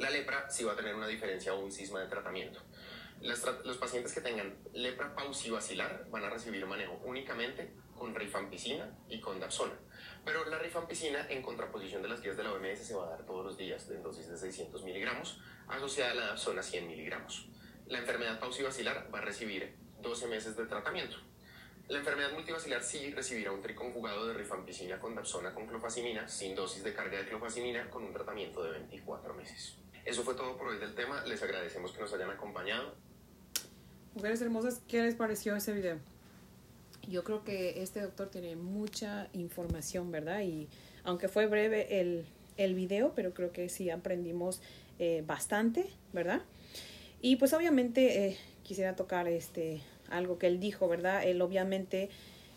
la 0.00 0.08
lepra 0.08 0.50
sí 0.50 0.64
va 0.64 0.72
a 0.72 0.76
tener 0.76 0.94
una 0.94 1.06
diferencia 1.06 1.52
o 1.52 1.60
un 1.60 1.70
cisma 1.70 2.00
de 2.00 2.06
tratamiento. 2.06 2.60
los 3.20 3.76
pacientes 3.76 4.14
que 4.14 4.22
tengan 4.22 4.56
lepra 4.72 5.14
pausivacilar 5.14 6.06
van 6.08 6.24
a 6.24 6.30
recibir 6.30 6.64
manejo 6.64 6.98
únicamente 7.04 7.70
con 7.94 8.14
rifampicina 8.14 8.96
y 9.10 9.20
con 9.20 9.38
dapsona. 9.38 9.74
Pero 10.24 10.46
la 10.46 10.58
rifampicina, 10.58 11.26
en 11.28 11.42
contraposición 11.42 12.00
de 12.00 12.08
las 12.08 12.22
guías 12.22 12.38
de 12.38 12.44
la 12.44 12.52
OMS, 12.52 12.78
se 12.78 12.94
va 12.94 13.06
a 13.06 13.10
dar 13.10 13.26
todos 13.26 13.44
los 13.44 13.58
días 13.58 13.90
en 13.90 14.02
dosis 14.02 14.26
de 14.26 14.38
600 14.38 14.82
miligramos, 14.84 15.38
asociada 15.68 16.12
a 16.12 16.14
la 16.14 16.26
dapsona 16.28 16.62
100 16.62 16.86
miligramos. 16.86 17.50
La 17.86 17.98
enfermedad 17.98 18.40
pausivacilar 18.40 19.10
va 19.14 19.18
a 19.18 19.22
recibir 19.22 19.76
12 20.00 20.28
meses 20.28 20.56
de 20.56 20.64
tratamiento. 20.64 21.18
La 21.88 21.98
enfermedad 21.98 22.32
multivacilar 22.32 22.82
sí 22.82 23.12
recibirá 23.12 23.52
un 23.52 23.60
triconjugado 23.60 24.28
de 24.28 24.34
rifampicina 24.34 24.98
con 24.98 25.14
dapsona 25.14 25.52
con 25.52 25.66
clofazimina, 25.66 26.26
sin 26.26 26.54
dosis 26.54 26.84
de 26.84 26.94
carga 26.94 27.18
de 27.18 27.28
clofazimina, 27.28 27.90
con 27.90 28.04
un 28.04 28.14
tratamiento 28.14 28.62
de 28.62 28.70
24 28.70 29.34
meses. 29.34 29.79
Eso 30.04 30.22
fue 30.22 30.34
todo 30.34 30.56
por 30.56 30.68
hoy 30.68 30.78
del 30.78 30.94
tema. 30.94 31.24
Les 31.26 31.42
agradecemos 31.42 31.92
que 31.92 32.00
nos 32.00 32.12
hayan 32.12 32.30
acompañado. 32.30 32.94
Mujeres 34.14 34.40
hermosas, 34.40 34.82
¿qué 34.88 35.02
les 35.02 35.14
pareció 35.14 35.54
ese 35.54 35.72
video? 35.72 35.98
Yo 37.08 37.24
creo 37.24 37.44
que 37.44 37.82
este 37.82 38.00
doctor 38.00 38.28
tiene 38.28 38.56
mucha 38.56 39.28
información, 39.32 40.10
¿verdad? 40.10 40.40
Y 40.42 40.68
aunque 41.04 41.28
fue 41.28 41.46
breve 41.46 42.00
el, 42.00 42.26
el 42.56 42.74
video, 42.74 43.12
pero 43.14 43.32
creo 43.32 43.52
que 43.52 43.68
sí 43.68 43.90
aprendimos 43.90 44.60
eh, 44.98 45.22
bastante, 45.26 45.86
¿verdad? 46.12 46.42
Y 47.22 47.36
pues 47.36 47.52
obviamente 47.52 48.26
eh, 48.26 48.38
quisiera 48.62 48.96
tocar 48.96 49.28
este 49.28 49.80
algo 50.10 50.38
que 50.38 50.46
él 50.46 50.60
dijo, 50.60 50.88
¿verdad? 50.88 51.24
Él 51.24 51.40
obviamente 51.40 52.10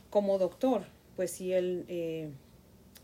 como 0.09 0.37
doctor, 0.37 0.83
pues 1.15 1.31
si 1.31 1.53
él 1.53 1.85
eh, 1.87 2.29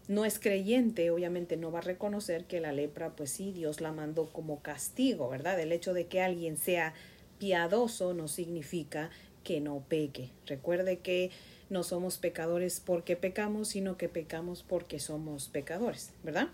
no 0.09 0.25
es 0.25 0.39
creyente, 0.39 1.11
obviamente 1.11 1.55
no 1.55 1.71
va 1.71 1.79
a 1.79 1.83
reconocer 1.83 2.45
que 2.45 2.59
la 2.59 2.71
lepra, 2.71 3.15
pues 3.15 3.29
sí, 3.29 3.51
Dios 3.53 3.79
la 3.79 3.91
mandó 3.91 4.33
como 4.33 4.59
castigo, 4.59 5.29
¿verdad? 5.29 5.59
El 5.59 5.71
hecho 5.71 5.93
de 5.93 6.07
que 6.07 6.19
alguien 6.19 6.57
sea 6.57 6.95
piadoso 7.37 8.15
no 8.15 8.27
significa 8.27 9.11
que 9.43 9.61
no 9.61 9.83
peque. 9.87 10.31
Recuerde 10.47 10.97
que 10.97 11.29
no 11.69 11.83
somos 11.83 12.17
pecadores 12.17 12.81
porque 12.83 13.15
pecamos, 13.17 13.67
sino 13.67 13.97
que 13.97 14.09
pecamos 14.09 14.63
porque 14.63 14.99
somos 14.99 15.47
pecadores, 15.47 16.11
¿verdad? 16.23 16.47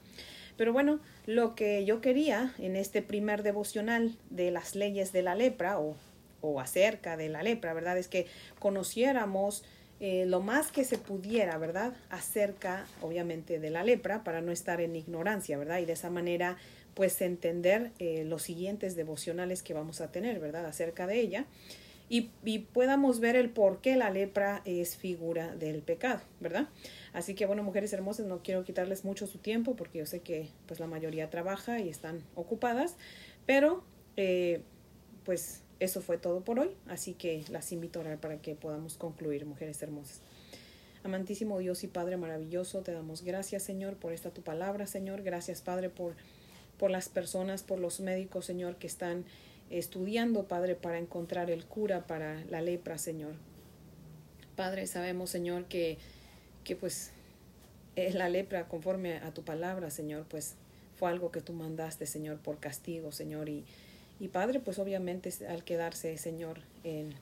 Pero 0.57 0.73
bueno, 0.73 0.99
lo 1.25 1.55
que 1.55 1.85
yo 1.85 2.01
quería 2.01 2.53
en 2.59 2.75
este 2.75 3.01
primer 3.01 3.41
devocional 3.41 4.17
de 4.29 4.51
las 4.51 4.75
leyes 4.75 5.13
de 5.13 5.21
la 5.21 5.33
lepra 5.33 5.79
o, 5.79 5.95
o 6.41 6.59
acerca 6.59 7.15
de 7.15 7.29
la 7.29 7.41
lepra, 7.41 7.73
¿verdad? 7.73 7.97
Es 7.97 8.09
que 8.09 8.27
conociéramos 8.59 9.63
eh, 9.99 10.25
lo 10.25 10.41
más 10.41 10.71
que 10.71 10.84
se 10.84 10.97
pudiera, 10.97 11.58
¿verdad? 11.58 11.93
Acerca, 12.10 12.86
obviamente, 13.01 13.60
de 13.60 13.69
la 13.69 13.84
lepra 13.84 14.23
para 14.23 14.41
no 14.41 14.51
estar 14.51 14.81
en 14.81 14.95
ignorancia, 14.95 15.58
¿verdad? 15.58 15.79
Y 15.79 15.86
de 15.86 15.93
esa 15.93 16.10
manera, 16.10 16.58
pues, 16.93 17.21
entender 17.21 17.91
eh, 17.99 18.25
los 18.25 18.43
siguientes 18.43 18.95
devocionales 18.95 19.63
que 19.63 19.73
vamos 19.73 20.01
a 20.01 20.12
tener, 20.12 20.39
¿verdad? 20.39 20.65
Acerca 20.65 21.08
de 21.08 21.19
ella. 21.19 21.45
Y, 22.10 22.29
y, 22.43 22.60
podamos 22.60 23.19
ver 23.19 23.36
el 23.36 23.49
por 23.49 23.81
qué 23.81 23.95
la 23.95 24.12
lepra 24.12 24.62
es 24.65 24.95
figura 24.95 25.55
del 25.55 25.81
pecado, 25.81 26.21
¿verdad? 26.39 26.67
Así 27.13 27.34
que 27.34 27.47
bueno, 27.47 27.63
mujeres 27.63 27.93
hermosas, 27.93 28.27
no 28.27 28.43
quiero 28.43 28.63
quitarles 28.63 29.05
mucho 29.05 29.25
su 29.25 29.39
tiempo 29.39 29.75
porque 29.75 29.99
yo 29.99 30.05
sé 30.05 30.19
que 30.19 30.49
pues 30.67 30.79
la 30.79 30.86
mayoría 30.86 31.31
trabaja 31.31 31.79
y 31.79 31.89
están 31.89 32.21
ocupadas, 32.36 32.95
pero 33.47 33.84
eh, 34.17 34.62
pues 35.23 35.63
eso 35.79 36.01
fue 36.01 36.17
todo 36.17 36.41
por 36.41 36.59
hoy, 36.59 36.71
así 36.88 37.13
que 37.13 37.43
las 37.49 37.71
invito 37.71 37.99
a 37.99 38.03
orar 38.03 38.19
para 38.19 38.38
que 38.41 38.55
podamos 38.55 38.95
concluir, 38.95 39.45
mujeres 39.45 39.81
hermosas. 39.81 40.21
Amantísimo 41.03 41.59
Dios 41.59 41.83
y 41.83 41.88
Padre 41.88 42.17
maravilloso, 42.17 42.81
te 42.81 42.91
damos 42.91 43.23
gracias, 43.23 43.63
Señor, 43.63 43.95
por 43.95 44.11
esta 44.11 44.31
tu 44.31 44.41
palabra, 44.41 44.88
Señor. 44.88 45.21
Gracias, 45.21 45.61
Padre, 45.61 45.89
por, 45.89 46.15
por 46.79 46.89
las 46.89 47.09
personas, 47.09 47.61
por 47.61 47.79
los 47.79 47.99
médicos, 47.99 48.45
Señor, 48.45 48.77
que 48.77 48.88
están 48.88 49.23
estudiando, 49.69 50.47
Padre, 50.47 50.75
para 50.75 50.97
encontrar 50.97 51.51
el 51.51 51.65
cura 51.65 52.07
para 52.07 52.43
la 52.45 52.61
lepra, 52.61 52.97
Señor. 52.97 53.33
Padre, 54.55 54.88
sabemos, 54.88 55.29
Señor, 55.29 55.65
que 55.65 55.97
que 56.65 56.75
pues 56.75 57.11
es 57.95 58.15
la 58.15 58.27
lepra 58.27 58.67
conforme 58.67 59.19
a 59.19 59.33
tu 59.33 59.43
palabra, 59.43 59.89
Señor, 59.89 60.25
pues 60.27 60.55
fue 60.97 61.09
algo 61.09 61.31
que 61.31 61.39
tú 61.39 61.53
mandaste, 61.53 62.05
Señor, 62.05 62.39
por 62.39 62.59
castigo, 62.59 63.13
Señor. 63.13 63.47
Y, 63.47 63.63
y 64.19 64.30
Padre, 64.30 64.60
pues 64.60 64.80
obviamente 64.80 65.32
al 65.47 65.63
quedarse, 65.63 66.17
Señor, 66.17 66.62
en, 66.84 67.13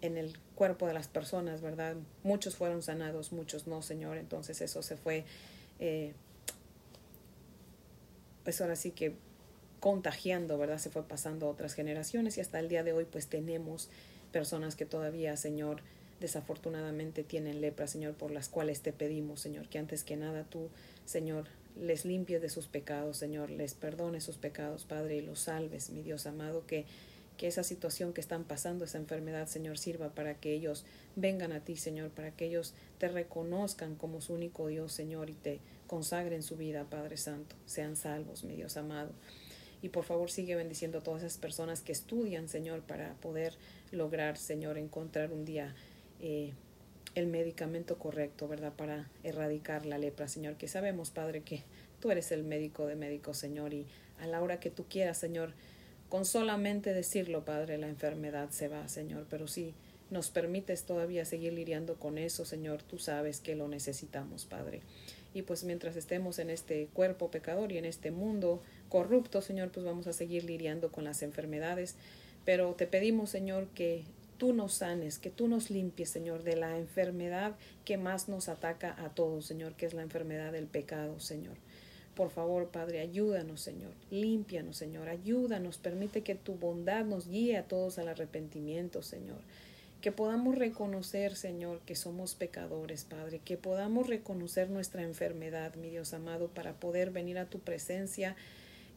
en 0.00 0.16
el 0.16 0.38
cuerpo 0.54 0.86
de 0.86 0.94
las 0.94 1.08
personas, 1.08 1.60
¿verdad? 1.60 1.96
Muchos 2.22 2.56
fueron 2.56 2.82
sanados, 2.82 3.32
muchos 3.32 3.66
no, 3.66 3.82
Señor. 3.82 4.16
Entonces 4.16 4.60
eso 4.60 4.82
se 4.82 4.96
fue, 4.96 5.24
eh, 5.78 6.14
pues 8.44 8.60
ahora 8.60 8.76
sí 8.76 8.90
que 8.90 9.14
contagiando, 9.80 10.58
¿verdad? 10.58 10.78
Se 10.78 10.90
fue 10.90 11.02
pasando 11.02 11.46
a 11.46 11.50
otras 11.50 11.74
generaciones 11.74 12.38
y 12.38 12.40
hasta 12.40 12.58
el 12.58 12.68
día 12.68 12.82
de 12.82 12.92
hoy 12.92 13.04
pues 13.04 13.26
tenemos 13.26 13.88
personas 14.32 14.76
que 14.76 14.86
todavía, 14.86 15.36
Señor, 15.36 15.82
desafortunadamente 16.20 17.24
tienen 17.24 17.60
lepra, 17.60 17.86
Señor, 17.86 18.14
por 18.14 18.30
las 18.30 18.48
cuales 18.48 18.80
te 18.82 18.92
pedimos, 18.92 19.40
Señor, 19.40 19.68
que 19.68 19.78
antes 19.78 20.04
que 20.04 20.16
nada 20.16 20.44
tú, 20.44 20.68
Señor, 21.06 21.46
les 21.76 22.04
limpies 22.04 22.40
de 22.40 22.48
sus 22.48 22.66
pecados, 22.66 23.16
Señor, 23.16 23.50
les 23.50 23.74
perdones 23.74 24.24
sus 24.24 24.36
pecados, 24.36 24.84
Padre, 24.84 25.16
y 25.16 25.20
los 25.20 25.40
salves, 25.40 25.90
mi 25.90 26.02
Dios 26.02 26.26
amado, 26.26 26.66
que, 26.66 26.86
que 27.36 27.46
esa 27.46 27.62
situación 27.62 28.12
que 28.12 28.20
están 28.20 28.44
pasando, 28.44 28.84
esa 28.84 28.98
enfermedad, 28.98 29.46
Señor, 29.46 29.78
sirva 29.78 30.14
para 30.14 30.34
que 30.34 30.52
ellos 30.52 30.84
vengan 31.16 31.52
a 31.52 31.60
ti, 31.60 31.76
Señor, 31.76 32.10
para 32.10 32.32
que 32.32 32.46
ellos 32.46 32.74
te 32.98 33.08
reconozcan 33.08 33.96
como 33.96 34.20
su 34.20 34.34
único 34.34 34.68
Dios, 34.68 34.92
Señor, 34.92 35.30
y 35.30 35.34
te 35.34 35.60
consagren 35.86 36.42
su 36.42 36.56
vida, 36.56 36.84
Padre 36.88 37.16
Santo, 37.16 37.56
sean 37.66 37.96
salvos, 37.96 38.44
mi 38.44 38.56
Dios 38.56 38.76
amado. 38.76 39.12
Y 39.82 39.88
por 39.88 40.04
favor 40.04 40.30
sigue 40.30 40.56
bendiciendo 40.56 40.98
a 40.98 41.02
todas 41.02 41.22
esas 41.22 41.38
personas 41.38 41.80
que 41.80 41.92
estudian, 41.92 42.48
Señor, 42.48 42.82
para 42.82 43.14
poder 43.14 43.54
lograr, 43.90 44.36
Señor, 44.36 44.76
encontrar 44.76 45.32
un 45.32 45.44
día 45.44 45.74
eh, 46.20 46.52
el 47.14 47.26
medicamento 47.26 47.98
correcto, 47.98 48.48
¿verdad? 48.48 48.72
Para 48.76 49.08
erradicar 49.24 49.86
la 49.86 49.98
lepra, 49.98 50.28
Señor, 50.28 50.56
que 50.56 50.68
sabemos, 50.68 51.10
Padre, 51.10 51.42
que 51.42 51.62
tú 52.00 52.10
eres 52.10 52.32
el 52.32 52.44
médico 52.44 52.86
de 52.86 52.96
médicos, 52.96 53.36
Señor, 53.38 53.74
y 53.74 53.86
a 54.20 54.26
la 54.26 54.42
hora 54.42 54.60
que 54.60 54.70
tú 54.70 54.84
quieras, 54.88 55.18
Señor, 55.18 55.52
con 56.08 56.24
solamente 56.24 56.92
decirlo, 56.92 57.44
Padre, 57.44 57.78
la 57.78 57.88
enfermedad 57.88 58.50
se 58.50 58.68
va, 58.68 58.88
Señor, 58.88 59.26
pero 59.28 59.46
si 59.46 59.74
nos 60.10 60.30
permites 60.30 60.84
todavía 60.84 61.24
seguir 61.24 61.52
lidiando 61.52 61.94
con 61.94 62.18
eso, 62.18 62.44
Señor, 62.44 62.82
tú 62.82 62.98
sabes 62.98 63.40
que 63.40 63.54
lo 63.54 63.68
necesitamos, 63.68 64.44
Padre. 64.44 64.80
Y 65.34 65.42
pues 65.42 65.62
mientras 65.62 65.94
estemos 65.94 66.40
en 66.40 66.50
este 66.50 66.88
cuerpo 66.92 67.30
pecador 67.30 67.70
y 67.70 67.78
en 67.78 67.84
este 67.84 68.10
mundo 68.10 68.60
corrupto, 68.88 69.40
Señor, 69.40 69.70
pues 69.70 69.86
vamos 69.86 70.08
a 70.08 70.12
seguir 70.12 70.44
lidiando 70.44 70.90
con 70.90 71.04
las 71.04 71.22
enfermedades. 71.22 71.94
Pero 72.44 72.74
te 72.74 72.88
pedimos, 72.88 73.30
Señor, 73.30 73.68
que 73.68 74.02
tú 74.40 74.54
nos 74.54 74.72
sanes, 74.72 75.18
que 75.18 75.28
tú 75.28 75.48
nos 75.48 75.68
limpies, 75.68 76.08
Señor, 76.08 76.44
de 76.44 76.56
la 76.56 76.78
enfermedad 76.78 77.56
que 77.84 77.98
más 77.98 78.26
nos 78.26 78.48
ataca 78.48 78.96
a 79.04 79.10
todos, 79.10 79.44
Señor, 79.44 79.74
que 79.74 79.84
es 79.84 79.92
la 79.92 80.00
enfermedad 80.00 80.50
del 80.50 80.66
pecado, 80.66 81.20
Señor. 81.20 81.56
Por 82.14 82.30
favor, 82.30 82.68
Padre, 82.68 83.00
ayúdanos, 83.00 83.60
Señor. 83.60 83.92
Límpianos, 84.10 84.78
Señor. 84.78 85.10
Ayúdanos. 85.10 85.76
Permite 85.76 86.22
que 86.22 86.34
tu 86.36 86.54
bondad 86.54 87.04
nos 87.04 87.28
guíe 87.28 87.58
a 87.58 87.64
todos 87.64 87.98
al 87.98 88.08
arrepentimiento, 88.08 89.02
Señor. 89.02 89.40
Que 90.00 90.10
podamos 90.10 90.56
reconocer, 90.56 91.36
Señor, 91.36 91.80
que 91.80 91.94
somos 91.94 92.34
pecadores, 92.34 93.04
Padre. 93.04 93.40
Que 93.44 93.58
podamos 93.58 94.06
reconocer 94.06 94.70
nuestra 94.70 95.02
enfermedad, 95.02 95.74
mi 95.74 95.90
Dios 95.90 96.14
amado, 96.14 96.48
para 96.48 96.72
poder 96.72 97.10
venir 97.10 97.36
a 97.36 97.44
tu 97.44 97.58
presencia 97.58 98.36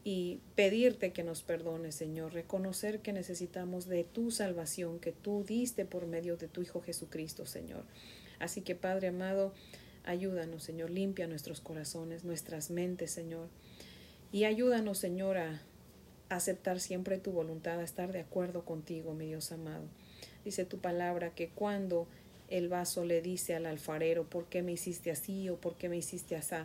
y 0.04 0.40
pedirte 0.54 1.12
que 1.12 1.24
nos 1.24 1.42
perdones, 1.42 1.94
Señor, 1.94 2.34
reconocer 2.34 3.00
que 3.00 3.14
necesitamos 3.14 3.86
de 3.86 4.04
tu 4.04 4.30
salvación 4.30 4.98
que 5.00 5.12
tú 5.12 5.44
diste 5.44 5.86
por 5.86 6.06
medio 6.06 6.36
de 6.36 6.46
tu 6.46 6.60
Hijo 6.60 6.82
Jesucristo, 6.82 7.46
Señor. 7.46 7.84
Así 8.38 8.60
que, 8.60 8.74
Padre 8.74 9.08
amado, 9.08 9.54
ayúdanos, 10.04 10.62
Señor, 10.62 10.90
limpia 10.90 11.26
nuestros 11.26 11.62
corazones, 11.62 12.22
nuestras 12.22 12.70
mentes, 12.70 13.10
Señor, 13.10 13.48
y 14.30 14.44
ayúdanos, 14.44 14.98
Señor, 14.98 15.38
a 15.38 15.62
aceptar 16.28 16.80
siempre 16.80 17.18
tu 17.18 17.32
voluntad, 17.32 17.80
a 17.80 17.84
estar 17.84 18.12
de 18.12 18.20
acuerdo 18.20 18.66
contigo, 18.66 19.14
mi 19.14 19.26
Dios 19.26 19.52
amado. 19.52 19.84
Dice 20.44 20.66
tu 20.66 20.78
palabra 20.78 21.34
que 21.34 21.48
cuando 21.48 22.06
el 22.50 22.68
vaso 22.68 23.06
le 23.06 23.22
dice 23.22 23.54
al 23.54 23.64
alfarero, 23.64 24.24
¿por 24.24 24.46
qué 24.46 24.62
me 24.62 24.72
hiciste 24.72 25.10
así 25.10 25.48
o 25.48 25.56
por 25.56 25.76
qué 25.76 25.88
me 25.88 25.96
hiciste 25.96 26.36
así? 26.36 26.56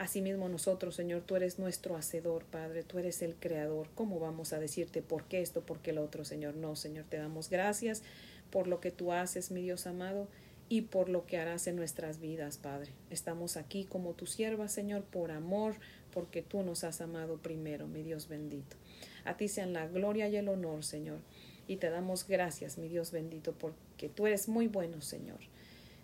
Asimismo 0.00 0.48
nosotros, 0.48 0.94
Señor, 0.94 1.24
tú 1.26 1.36
eres 1.36 1.58
nuestro 1.58 1.94
hacedor, 1.94 2.46
Padre, 2.46 2.84
tú 2.84 2.98
eres 2.98 3.20
el 3.20 3.34
creador. 3.34 3.86
¿Cómo 3.94 4.18
vamos 4.18 4.54
a 4.54 4.58
decirte 4.58 5.02
por 5.02 5.24
qué 5.24 5.42
esto, 5.42 5.60
por 5.60 5.80
qué 5.80 5.92
lo 5.92 6.02
otro, 6.02 6.24
Señor? 6.24 6.54
No, 6.56 6.74
Señor, 6.74 7.04
te 7.04 7.18
damos 7.18 7.50
gracias 7.50 8.02
por 8.50 8.66
lo 8.66 8.80
que 8.80 8.92
tú 8.92 9.12
haces, 9.12 9.50
mi 9.50 9.60
Dios 9.60 9.86
amado, 9.86 10.26
y 10.70 10.80
por 10.80 11.10
lo 11.10 11.26
que 11.26 11.36
harás 11.36 11.66
en 11.66 11.76
nuestras 11.76 12.18
vidas, 12.18 12.56
Padre. 12.56 12.92
Estamos 13.10 13.58
aquí 13.58 13.84
como 13.84 14.14
tu 14.14 14.24
sierva, 14.24 14.68
Señor, 14.68 15.02
por 15.02 15.32
amor, 15.32 15.74
porque 16.14 16.40
tú 16.40 16.62
nos 16.62 16.82
has 16.82 17.02
amado 17.02 17.36
primero, 17.36 17.86
mi 17.86 18.02
Dios 18.02 18.26
bendito. 18.26 18.78
A 19.26 19.36
ti 19.36 19.48
sean 19.48 19.74
la 19.74 19.86
gloria 19.86 20.30
y 20.30 20.36
el 20.36 20.48
honor, 20.48 20.82
Señor. 20.82 21.18
Y 21.68 21.76
te 21.76 21.90
damos 21.90 22.26
gracias, 22.26 22.78
mi 22.78 22.88
Dios 22.88 23.12
bendito, 23.12 23.52
porque 23.52 24.08
tú 24.08 24.26
eres 24.26 24.48
muy 24.48 24.66
bueno, 24.66 25.02
Señor. 25.02 25.40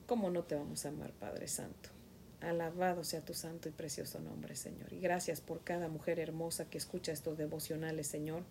¿Cómo 0.06 0.28
no 0.28 0.42
te 0.42 0.54
vamos 0.54 0.84
a 0.84 0.90
amar, 0.90 1.12
Padre 1.12 1.48
Santo? 1.48 1.95
Alabado 2.40 3.02
sea 3.02 3.22
tu 3.22 3.32
santo 3.32 3.68
y 3.68 3.72
precioso 3.72 4.20
nombre, 4.20 4.56
Señor. 4.56 4.92
Y 4.92 5.00
gracias 5.00 5.40
por 5.40 5.64
cada 5.64 5.88
mujer 5.88 6.20
hermosa 6.20 6.68
que 6.68 6.76
escucha 6.76 7.12
estos 7.12 7.38
devocionales, 7.38 8.06
Señor. 8.06 8.42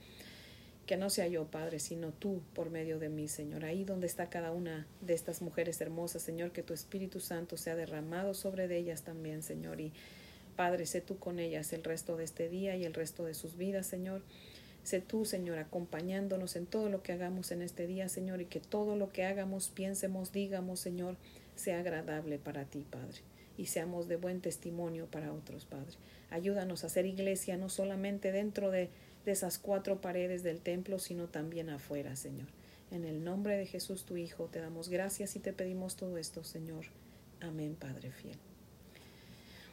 Que 0.88 0.98
no 0.98 1.10
sea 1.10 1.28
yo, 1.28 1.46
Padre, 1.46 1.80
sino 1.80 2.12
tú 2.12 2.42
por 2.54 2.72
medio 2.72 2.98
de 3.00 3.10
mí, 3.10 3.28
Señor. 3.28 3.64
Ahí 3.64 3.86
donde 3.86 4.08
está 4.08 4.30
cada 4.30 4.52
una 4.52 4.88
de 5.02 5.14
estas 5.14 5.42
mujeres 5.42 5.80
hermosas, 5.82 6.24
Señor, 6.24 6.52
que 6.52 6.64
tu 6.64 6.74
Espíritu 6.74 7.20
Santo 7.20 7.58
sea 7.58 7.76
derramado 7.76 8.34
sobre 8.34 8.68
de 8.68 8.78
ellas 8.78 9.04
también, 9.04 9.44
Señor. 9.44 9.80
Y 9.80 9.94
Padre, 10.56 10.88
sé 10.88 11.02
tú 11.02 11.20
con 11.20 11.40
ellas 11.40 11.72
el 11.72 11.84
resto 11.84 12.18
de 12.18 12.24
este 12.24 12.50
día 12.50 12.76
y 12.76 12.86
el 12.86 12.94
resto 12.94 13.24
de 13.24 13.36
sus 13.36 13.56
vidas, 13.56 13.86
Señor. 13.86 14.24
Sé 14.84 15.00
tú, 15.00 15.26
Señor, 15.26 15.60
acompañándonos 15.60 16.56
en 16.56 16.66
todo 16.66 16.90
lo 16.90 17.04
que 17.04 17.12
hagamos 17.14 17.52
en 17.52 17.62
este 17.62 17.86
día, 17.86 18.10
Señor, 18.10 18.42
y 18.42 18.46
que 18.46 18.60
todo 18.60 18.96
lo 18.96 19.12
que 19.12 19.26
hagamos, 19.26 19.70
piensemos, 19.70 20.32
digamos, 20.32 20.80
Señor, 20.80 21.18
sea 21.56 21.80
agradable 21.80 22.40
para 22.40 22.66
ti, 22.66 22.86
Padre 22.90 23.35
y 23.58 23.68
seamos 23.68 24.08
de 24.08 24.16
buen 24.16 24.42
testimonio 24.42 25.08
para 25.08 25.34
otros, 25.34 25.66
Padre. 25.66 25.96
Ayúdanos 26.30 26.84
a 26.84 26.88
hacer 26.88 27.06
iglesia 27.06 27.58
no 27.58 27.70
solamente 27.70 28.32
dentro 28.32 28.72
de, 28.72 28.90
de 29.26 29.32
esas 29.32 29.58
cuatro 29.58 30.02
paredes 30.02 30.44
del 30.44 30.62
templo, 30.62 31.00
sino 31.00 31.28
también 31.28 31.70
afuera, 31.70 32.16
Señor. 32.16 32.48
En 32.92 33.06
el 33.06 33.24
nombre 33.24 33.58
de 33.58 33.66
Jesús, 33.66 34.06
tu 34.06 34.18
Hijo, 34.18 34.46
te 34.46 34.60
damos 34.60 34.90
gracias 34.90 35.36
y 35.36 35.40
te 35.40 35.54
pedimos 35.54 35.96
todo 35.96 36.18
esto, 36.18 36.44
Señor. 36.44 36.86
Amén, 37.42 37.76
Padre 37.76 38.12
fiel. 38.12 38.38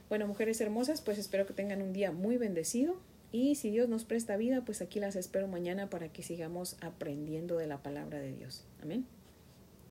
Bueno, 0.09 0.27
mujeres 0.27 0.61
hermosas, 0.61 1.01
pues 1.01 1.19
espero 1.19 1.47
que 1.47 1.55
tengan 1.55 1.81
un 1.83 1.93
día 1.93 2.13
muy 2.13 2.37
bendecido. 2.37 2.97
Y 3.31 3.55
si 3.55 3.71
Dios 3.71 3.89
nos 3.89 4.05
presta 4.05 4.37
vida, 4.37 4.63
pues 4.63 4.83
aquí 4.83 5.01
las 5.01 5.17
espero 5.17 5.49
mañana 5.49 5.89
para 5.89 6.11
que 6.13 6.23
sigamos 6.23 6.77
aprendiendo 6.83 7.57
de 7.57 7.67
la 7.67 7.83
palabra 7.83 8.19
de 8.19 8.33
Dios. 8.33 8.65
Amén. 8.83 9.07